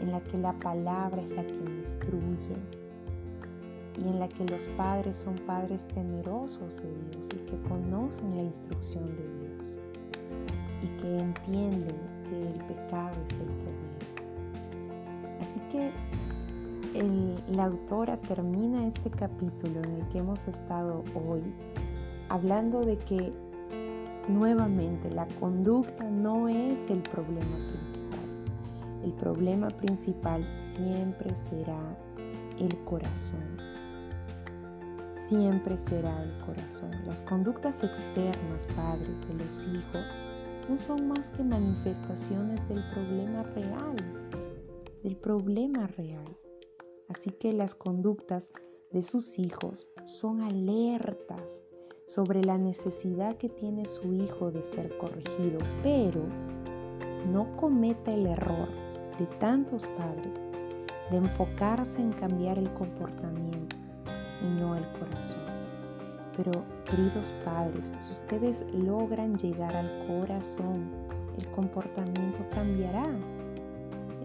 en 0.00 0.10
la 0.10 0.22
que 0.22 0.38
la 0.38 0.52
palabra 0.58 1.22
es 1.22 1.30
la 1.30 1.46
que 1.46 1.54
instruye 1.76 2.83
y 3.98 4.08
en 4.08 4.20
la 4.20 4.28
que 4.28 4.44
los 4.46 4.66
padres 4.76 5.16
son 5.16 5.34
padres 5.46 5.86
temerosos 5.88 6.82
de 6.82 6.92
Dios 7.10 7.28
y 7.32 7.36
que 7.50 7.56
conocen 7.68 8.36
la 8.36 8.42
instrucción 8.42 9.06
de 9.16 9.28
Dios 9.38 9.76
y 10.82 10.86
que 11.00 11.18
entienden 11.18 11.96
que 12.28 12.40
el 12.40 12.64
pecado 12.64 13.16
es 13.24 13.38
el 13.38 13.46
problema. 13.46 13.94
Así 15.40 15.60
que 15.70 15.90
la 17.48 17.64
autora 17.64 18.16
termina 18.18 18.86
este 18.86 19.10
capítulo 19.10 19.82
en 19.82 19.96
el 19.96 20.08
que 20.08 20.18
hemos 20.18 20.46
estado 20.46 21.02
hoy 21.14 21.42
hablando 22.28 22.84
de 22.84 22.96
que 22.98 23.32
nuevamente 24.28 25.10
la 25.10 25.26
conducta 25.40 26.04
no 26.04 26.48
es 26.48 26.80
el 26.88 27.00
problema 27.02 27.56
principal. 27.68 29.04
El 29.04 29.12
problema 29.12 29.68
principal 29.68 30.46
siempre 30.74 31.34
será 31.34 31.78
el 32.58 32.76
corazón. 32.84 33.63
Siempre 35.34 35.76
será 35.76 36.22
el 36.22 36.46
corazón. 36.46 36.92
Las 37.06 37.20
conductas 37.22 37.82
externas, 37.82 38.68
padres, 38.76 39.20
de 39.26 39.34
los 39.34 39.64
hijos, 39.64 40.14
no 40.68 40.78
son 40.78 41.08
más 41.08 41.28
que 41.30 41.42
manifestaciones 41.42 42.68
del 42.68 42.88
problema 42.92 43.42
real, 43.42 43.96
del 45.02 45.16
problema 45.16 45.88
real. 45.88 46.24
Así 47.08 47.32
que 47.32 47.52
las 47.52 47.74
conductas 47.74 48.48
de 48.92 49.02
sus 49.02 49.40
hijos 49.40 49.90
son 50.06 50.40
alertas 50.40 51.64
sobre 52.06 52.44
la 52.44 52.56
necesidad 52.56 53.36
que 53.36 53.48
tiene 53.48 53.86
su 53.86 54.14
hijo 54.14 54.52
de 54.52 54.62
ser 54.62 54.96
corregido, 54.98 55.58
pero 55.82 56.22
no 57.32 57.56
cometa 57.56 58.14
el 58.14 58.26
error 58.26 58.68
de 59.18 59.26
tantos 59.40 59.84
padres 59.98 60.32
de 61.10 61.16
enfocarse 61.16 62.00
en 62.00 62.12
cambiar 62.12 62.56
el 62.56 62.72
comportamiento 62.74 63.43
y 64.44 64.60
no 64.60 64.76
el 64.76 64.86
corazón. 64.98 65.40
Pero, 66.36 66.52
queridos 66.84 67.32
padres, 67.44 67.92
si 67.98 68.12
ustedes 68.12 68.64
logran 68.72 69.36
llegar 69.38 69.74
al 69.74 70.06
corazón, 70.06 70.90
el 71.38 71.46
comportamiento 71.52 72.44
cambiará. 72.50 73.06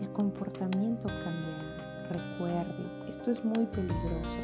El 0.02 0.10
comportamiento 0.14 1.08
cambiará. 1.08 2.10
Recuerde, 2.10 3.10
esto 3.10 3.32
es 3.32 3.44
muy 3.46 3.66
peligroso 3.68 4.36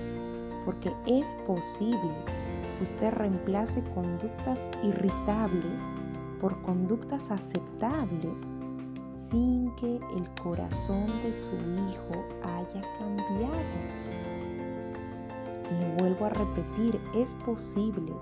porque 0.66 0.92
es 1.06 1.36
posible 1.48 2.12
que 2.78 2.84
usted 2.84 3.14
reemplace 3.14 3.82
conductas 3.94 4.70
irritables 4.84 5.88
por 6.42 6.60
conductas 6.64 7.32
aceptables 7.32 8.42
sin 9.30 9.74
que 9.76 9.96
el 9.96 10.30
corazón 10.44 11.08
de 11.22 11.32
su 11.32 11.52
hijo 11.56 12.26
haya 12.44 12.82
cambiado. 13.00 14.25
Y 15.72 16.00
vuelvo 16.00 16.26
a 16.26 16.30
repetir, 16.30 17.00
es 17.16 17.34
posible 17.34 18.14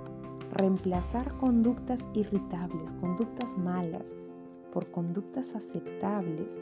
reemplazar 0.52 1.36
conductas 1.38 2.08
irritables, 2.14 2.94
conductas 3.02 3.58
malas, 3.58 4.16
por 4.72 4.90
conductas 4.92 5.56
aceptables 5.56 6.58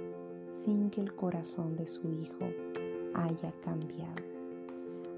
sin 0.63 0.89
que 0.89 1.01
el 1.01 1.13
corazón 1.13 1.75
de 1.75 1.87
su 1.87 2.09
hijo 2.09 2.45
haya 3.13 3.53
cambiado. 3.63 4.23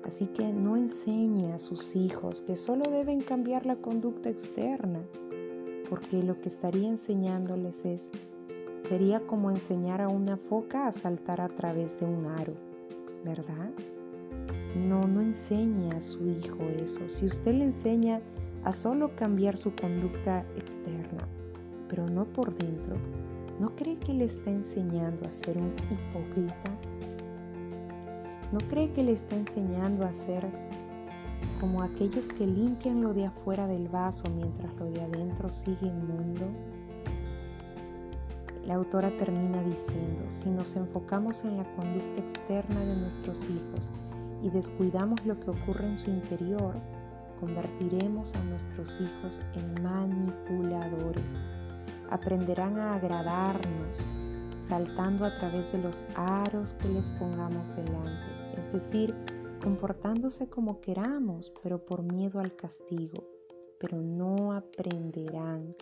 Así 0.05 0.27
que 0.27 0.51
no 0.51 0.75
enseñe 0.75 1.53
a 1.53 1.59
sus 1.59 1.95
hijos 1.95 2.41
que 2.41 2.55
solo 2.55 2.83
deben 2.91 3.21
cambiar 3.21 3.65
la 3.65 3.77
conducta 3.77 4.29
externa, 4.29 5.01
porque 5.89 6.21
lo 6.21 6.39
que 6.41 6.49
estaría 6.49 6.89
enseñándoles 6.89 7.85
es, 7.85 8.11
sería 8.81 9.21
como 9.21 9.49
enseñar 9.49 10.01
a 10.01 10.09
una 10.09 10.37
foca 10.37 10.87
a 10.87 10.91
saltar 10.91 11.39
a 11.41 11.49
través 11.49 11.99
de 11.99 12.05
un 12.05 12.25
aro, 12.25 12.53
¿verdad? 13.23 13.71
No, 14.75 15.01
no 15.01 15.21
enseñe 15.21 15.91
a 15.91 16.01
su 16.01 16.27
hijo 16.27 16.63
eso. 16.81 17.07
Si 17.07 17.25
usted 17.25 17.53
le 17.53 17.65
enseña 17.65 18.21
a 18.63 18.73
solo 18.73 19.15
cambiar 19.15 19.57
su 19.57 19.73
conducta 19.75 20.45
externa, 20.55 21.27
pero 21.89 22.09
no 22.09 22.25
por 22.25 22.55
dentro, 22.55 22.97
¿No 23.59 23.75
cree 23.75 23.97
que 23.97 24.13
le 24.13 24.25
está 24.25 24.49
enseñando 24.49 25.27
a 25.27 25.31
ser 25.31 25.57
un 25.57 25.71
hipócrita? 25.91 26.71
¿No 28.51 28.59
cree 28.67 28.91
que 28.91 29.03
le 29.03 29.11
está 29.11 29.35
enseñando 29.35 30.05
a 30.05 30.11
ser 30.11 30.47
como 31.59 31.83
aquellos 31.83 32.29
que 32.29 32.47
limpian 32.47 33.01
lo 33.01 33.13
de 33.13 33.27
afuera 33.27 33.67
del 33.67 33.87
vaso 33.87 34.27
mientras 34.29 34.73
lo 34.75 34.89
de 34.89 35.01
adentro 35.01 35.51
sigue 35.51 35.85
inmundo? 35.85 36.47
La 38.65 38.75
autora 38.75 39.11
termina 39.17 39.61
diciendo, 39.63 40.23
si 40.29 40.49
nos 40.49 40.75
enfocamos 40.75 41.43
en 41.43 41.57
la 41.57 41.63
conducta 41.75 42.21
externa 42.21 42.79
de 42.79 42.95
nuestros 42.95 43.49
hijos 43.49 43.91
y 44.43 44.51
descuidamos 44.51 45.25
lo 45.25 45.39
que 45.39 45.49
ocurre 45.49 45.87
en 45.87 45.97
su 45.97 46.11
interior, 46.11 46.75
convertiremos 47.39 48.35
a 48.35 48.43
nuestros 48.43 49.01
hijos 49.01 49.41
en 49.55 49.81
manipuladores 49.81 51.41
aprenderán 52.13 52.77
a 52.77 52.93
agradarnos, 52.93 54.05
saltando 54.59 55.25
a 55.25 55.35
través 55.39 55.71
de 55.71 55.79
los 55.79 56.05
aros 56.15 56.73
que 56.75 56.87
les 56.89 57.09
pongamos 57.11 57.75
delante, 57.75 58.55
es 58.55 58.71
decir, 58.71 59.15
comportándose 59.61 60.47
como 60.47 60.79
queramos, 60.79 61.51
pero 61.63 61.83
por 61.83 62.03
miedo 62.03 62.39
al 62.39 62.55
castigo, 62.55 63.23
pero 63.79 63.97
no 63.97 64.53
aprenderán 64.53 65.75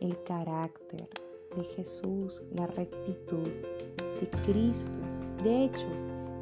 el 0.00 0.22
carácter 0.24 1.08
de 1.56 1.64
Jesús, 1.64 2.42
la 2.52 2.66
rectitud 2.66 3.48
de 4.20 4.30
Cristo. 4.44 4.98
De 5.42 5.64
hecho, 5.64 5.86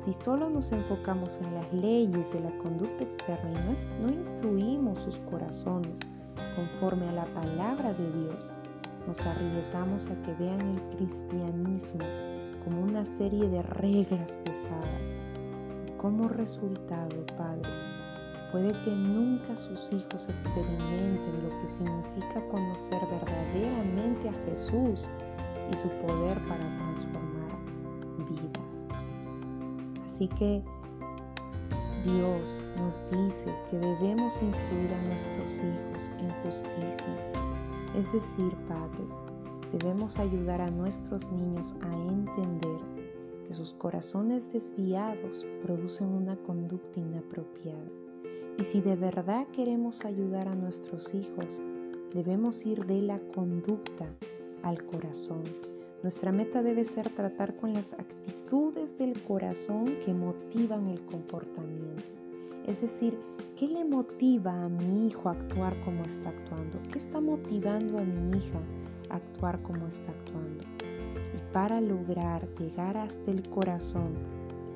si 0.05 0.13
solo 0.13 0.51
nos 0.51 0.71
enfocamos 0.71 1.39
en 1.39 1.55
las 1.55 1.73
leyes 1.73 2.31
de 2.33 2.41
la 2.41 2.51
conducta 2.59 3.05
externa 3.05 3.51
y 3.51 4.03
no, 4.03 4.11
instruimos 4.11 4.99
sus 4.99 5.19
corazones 5.31 5.99
conforme 6.57 7.09
a 7.09 7.13
la 7.13 7.25
palabra 7.27 7.95
de 7.95 8.13
Dios, 8.13 8.51
nos 9.07 9.25
arriesgamos 9.25 10.07
a 10.07 10.23
que 10.23 10.35
vean 10.35 10.61
el 10.61 10.81
cristianismo 10.97 12.05
como 12.65 12.83
una 12.83 13.05
serie 13.05 13.49
de 13.49 13.63
reglas 13.63 14.37
pesadas. 14.45 15.15
Como 15.97 16.29
resultado, 16.29 17.25
padres, 17.39 17.83
puede 18.53 18.73
que 18.83 18.91
nunca 18.91 19.57
sus 19.57 19.91
hijos 19.91 20.29
experimenten 20.29 21.43
lo 21.43 21.61
que 21.61 21.69
significa 21.69 22.47
conocer 22.51 23.01
verdaderamente 23.11 24.29
a 24.29 24.51
Jesús 24.51 25.09
y 25.73 25.77
su 25.77 25.89
poder 26.07 26.39
para 26.47 26.77
transformar. 26.77 27.34
Así 30.15 30.29
que 30.29 30.63
Dios 32.05 32.63
nos 32.77 33.05
dice 33.11 33.53
que 33.69 33.79
debemos 33.79 34.41
instruir 34.41 34.95
a 34.95 35.03
nuestros 35.09 35.57
hijos 35.57 36.09
en 36.21 36.31
justicia 36.45 37.43
es 37.97 38.13
decir, 38.13 38.55
padres, 38.69 39.13
debemos 39.73 40.21
ayudar 40.21 40.61
a 40.61 40.71
nuestros 40.71 41.33
niños 41.33 41.75
a 41.81 41.93
entender 41.93 42.79
que 43.49 43.55
sus 43.55 43.73
corazones 43.73 44.53
desviados 44.53 45.45
producen 45.65 46.09
una 46.09 46.37
conducta 46.37 47.01
inapropiada. 47.01 47.91
Y 48.57 48.63
si 48.63 48.81
de 48.83 48.95
verdad 48.95 49.49
queremos 49.49 50.05
ayudar 50.05 50.47
a 50.47 50.55
nuestros 50.55 51.13
hijos, 51.13 51.61
debemos 52.13 52.65
ir 52.65 52.87
de 52.87 53.03
la 53.03 53.19
conducta 53.35 54.07
al 54.63 54.81
corazón. 54.85 55.43
Nuestra 56.05 56.33
meta 56.33 56.63
debe 56.63 56.85
ser 56.85 57.09
tratar 57.09 57.57
con 57.57 57.73
las 57.73 57.95
actitudes 57.95 58.99
del 58.99 59.23
corazón 59.23 59.87
que 60.05 60.13
motivan 60.13 60.89
el 60.89 61.01
comportamiento. 61.07 62.13
Es 62.67 62.83
decir, 62.83 63.19
¿qué 63.57 63.67
le 63.67 63.87
motiva 63.87 64.65
a 64.65 64.69
mi 64.69 65.07
hijo 65.07 65.31
a 65.31 65.33
actuar 65.33 65.75
como 65.83 66.05
está 66.05 66.29
actuando? 66.29 66.79
¿Qué 66.93 66.99
está 66.99 67.23
motivando 67.23 67.97
a 67.97 68.03
mi 68.03 68.37
hija 68.37 68.61
a 69.09 69.17
actuar 69.17 69.63
como 69.63 69.87
está 69.87 70.13
actuando? 70.13 70.63
Y 71.35 71.55
para 71.55 71.81
lograr 71.81 72.47
llegar 72.59 72.99
hasta 72.99 73.31
el 73.31 73.43
corazón, 73.49 74.13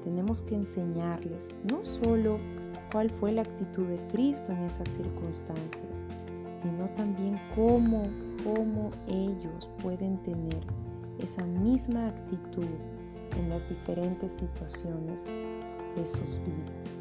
tenemos 0.04 0.40
que 0.40 0.54
enseñarles 0.54 1.50
no 1.70 1.84
solo 1.84 2.38
cuál 2.90 3.10
fue 3.10 3.32
la 3.32 3.42
actitud 3.42 3.84
de 3.86 3.98
Cristo 4.10 4.50
en 4.52 4.62
esas 4.62 4.88
circunstancias, 4.88 6.06
sino 6.62 6.88
también 6.96 7.38
cómo, 7.54 8.04
cómo 8.42 8.92
ellos 9.08 9.68
pueden 9.82 10.16
tener 10.22 10.64
esa 11.18 11.44
misma 11.44 12.08
actitud 12.08 12.66
en 13.36 13.48
las 13.48 13.68
diferentes 13.68 14.32
situaciones 14.32 15.24
de 15.96 16.06
sus 16.06 16.40
vidas. 16.40 16.98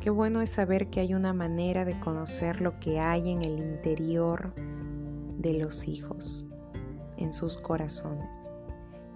Qué 0.00 0.10
bueno 0.10 0.40
es 0.40 0.50
saber 0.50 0.88
que 0.88 1.00
hay 1.00 1.12
una 1.12 1.34
manera 1.34 1.84
de 1.84 1.98
conocer 2.00 2.62
lo 2.62 2.80
que 2.80 2.98
hay 2.98 3.30
en 3.30 3.42
el 3.42 3.58
interior 3.58 4.54
de 5.36 5.58
los 5.58 5.86
hijos, 5.86 6.48
en 7.18 7.30
sus 7.32 7.58
corazones. 7.58 8.48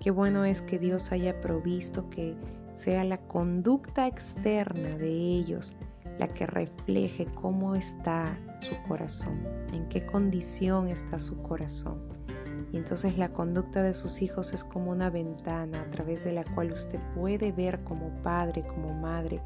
Qué 0.00 0.10
bueno 0.10 0.44
es 0.44 0.60
que 0.60 0.78
Dios 0.78 1.10
haya 1.12 1.40
provisto 1.40 2.10
que 2.10 2.36
sea 2.74 3.04
la 3.04 3.18
conducta 3.18 4.06
externa 4.06 4.96
de 4.98 5.08
ellos 5.08 5.74
la 6.22 6.28
que 6.28 6.46
refleje 6.46 7.24
cómo 7.34 7.74
está 7.74 8.38
su 8.58 8.80
corazón, 8.86 9.42
en 9.72 9.88
qué 9.88 10.06
condición 10.06 10.86
está 10.86 11.18
su 11.18 11.36
corazón. 11.42 11.98
Y 12.70 12.76
entonces 12.76 13.18
la 13.18 13.32
conducta 13.32 13.82
de 13.82 13.92
sus 13.92 14.22
hijos 14.22 14.52
es 14.52 14.62
como 14.62 14.92
una 14.92 15.10
ventana 15.10 15.80
a 15.80 15.90
través 15.90 16.22
de 16.22 16.30
la 16.30 16.44
cual 16.54 16.70
usted 16.70 17.00
puede 17.16 17.50
ver 17.50 17.82
como 17.82 18.08
padre, 18.22 18.62
como 18.62 18.94
madre, 18.94 19.42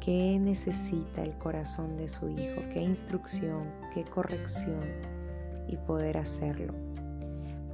qué 0.00 0.38
necesita 0.40 1.22
el 1.22 1.36
corazón 1.36 1.98
de 1.98 2.08
su 2.08 2.30
hijo, 2.30 2.62
qué 2.72 2.80
instrucción, 2.80 3.70
qué 3.92 4.02
corrección 4.04 4.80
y 5.68 5.76
poder 5.76 6.16
hacerlo. 6.16 6.72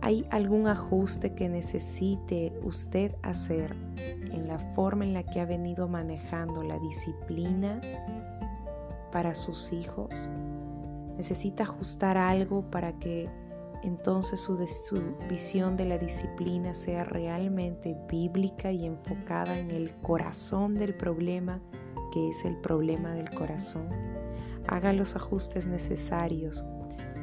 ¿Hay 0.00 0.26
algún 0.30 0.66
ajuste 0.66 1.34
que 1.34 1.48
necesite 1.48 2.52
usted 2.64 3.14
hacer 3.22 3.76
en 3.96 4.48
la 4.48 4.58
forma 4.74 5.04
en 5.04 5.14
la 5.14 5.22
que 5.22 5.40
ha 5.40 5.46
venido 5.46 5.86
manejando 5.86 6.62
la 6.64 6.78
disciplina 6.80 7.80
para 9.14 9.36
sus 9.36 9.72
hijos? 9.72 10.28
¿Necesita 11.16 11.62
ajustar 11.62 12.18
algo 12.18 12.68
para 12.68 12.98
que 12.98 13.30
entonces 13.84 14.40
su, 14.40 14.58
visión 15.30 15.76
de 15.76 15.84
la 15.84 15.98
disciplina 15.98 16.74
sea 16.74 17.04
realmente 17.04 17.96
bíblica 18.10 18.72
y 18.72 18.84
enfocada 18.84 19.56
en 19.56 19.70
el 19.70 19.94
corazón 20.00 20.74
del 20.74 20.96
problema, 20.96 21.60
que 22.12 22.30
es 22.30 22.44
el 22.44 22.56
problema 22.56 23.12
del 23.12 23.30
corazón? 23.30 23.88
Haga 24.66 24.92
los 24.92 25.14
ajustes 25.14 25.68
necesarios 25.68 26.64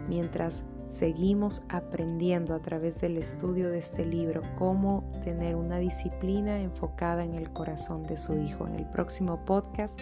mientras 0.07 0.63
seguimos 0.87 1.63
aprendiendo 1.67 2.55
a 2.55 2.61
través 2.61 3.01
del 3.01 3.17
estudio 3.17 3.69
de 3.69 3.79
este 3.79 4.05
libro 4.05 4.43
cómo 4.57 5.03
tener 5.25 5.57
una 5.57 5.77
disciplina 5.77 6.57
enfocada 6.57 7.25
en 7.25 7.33
el 7.33 7.51
corazón 7.51 8.03
de 8.03 8.15
su 8.15 8.37
hijo. 8.37 8.65
En 8.65 8.75
el 8.75 8.85
próximo 8.85 9.43
podcast 9.43 9.99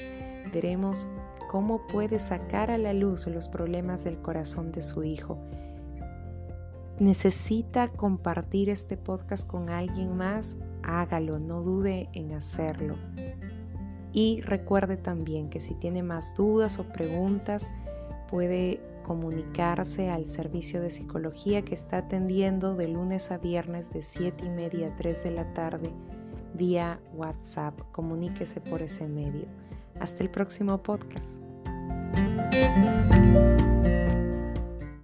veremos 0.54 1.08
cómo 1.50 1.88
puede 1.88 2.20
sacar 2.20 2.70
a 2.70 2.78
la 2.78 2.94
luz 2.94 3.26
los 3.26 3.48
problemas 3.48 4.04
del 4.04 4.22
corazón 4.22 4.72
de 4.72 4.84
su 4.84 5.04
hijo. 5.04 5.40
¿Necesita 7.00 7.88
compartir 7.88 8.70
este 8.70 8.98
podcast 8.98 9.48
con 9.48 9.72
alguien 9.72 10.16
más? 10.16 10.56
Hágalo, 10.84 11.40
no 11.40 11.64
dude 11.64 12.08
en 12.14 12.34
hacerlo. 12.34 12.98
Y 14.14 14.42
recuerde 14.42 14.96
también 14.96 15.50
que 15.50 15.60
si 15.60 15.74
tiene 15.74 16.04
más 16.04 16.36
dudas 16.36 16.78
o 16.78 16.84
preguntas, 16.84 17.68
puede 18.30 18.80
comunicarse 19.02 20.12
al 20.12 20.28
servicio 20.28 20.82
de 20.82 20.92
psicología 20.92 21.64
que 21.64 21.74
está 21.74 21.98
atendiendo 21.98 22.76
de 22.76 22.90
lunes 22.90 23.32
a 23.32 23.40
viernes 23.40 23.92
de 23.92 24.04
7 24.04 24.46
y 24.46 24.50
media 24.50 24.90
a 24.90 24.96
3 24.96 25.24
de 25.24 25.32
la 25.32 25.52
tarde 25.56 25.92
vía 26.54 27.00
WhatsApp. 27.16 27.74
Comuníquese 27.92 28.62
por 28.62 28.84
ese 28.84 29.08
medio. 29.08 29.48
Hasta 30.00 30.24
el 30.24 30.30
próximo 30.30 30.78
podcast. 30.84 31.39
Música 32.68 33.69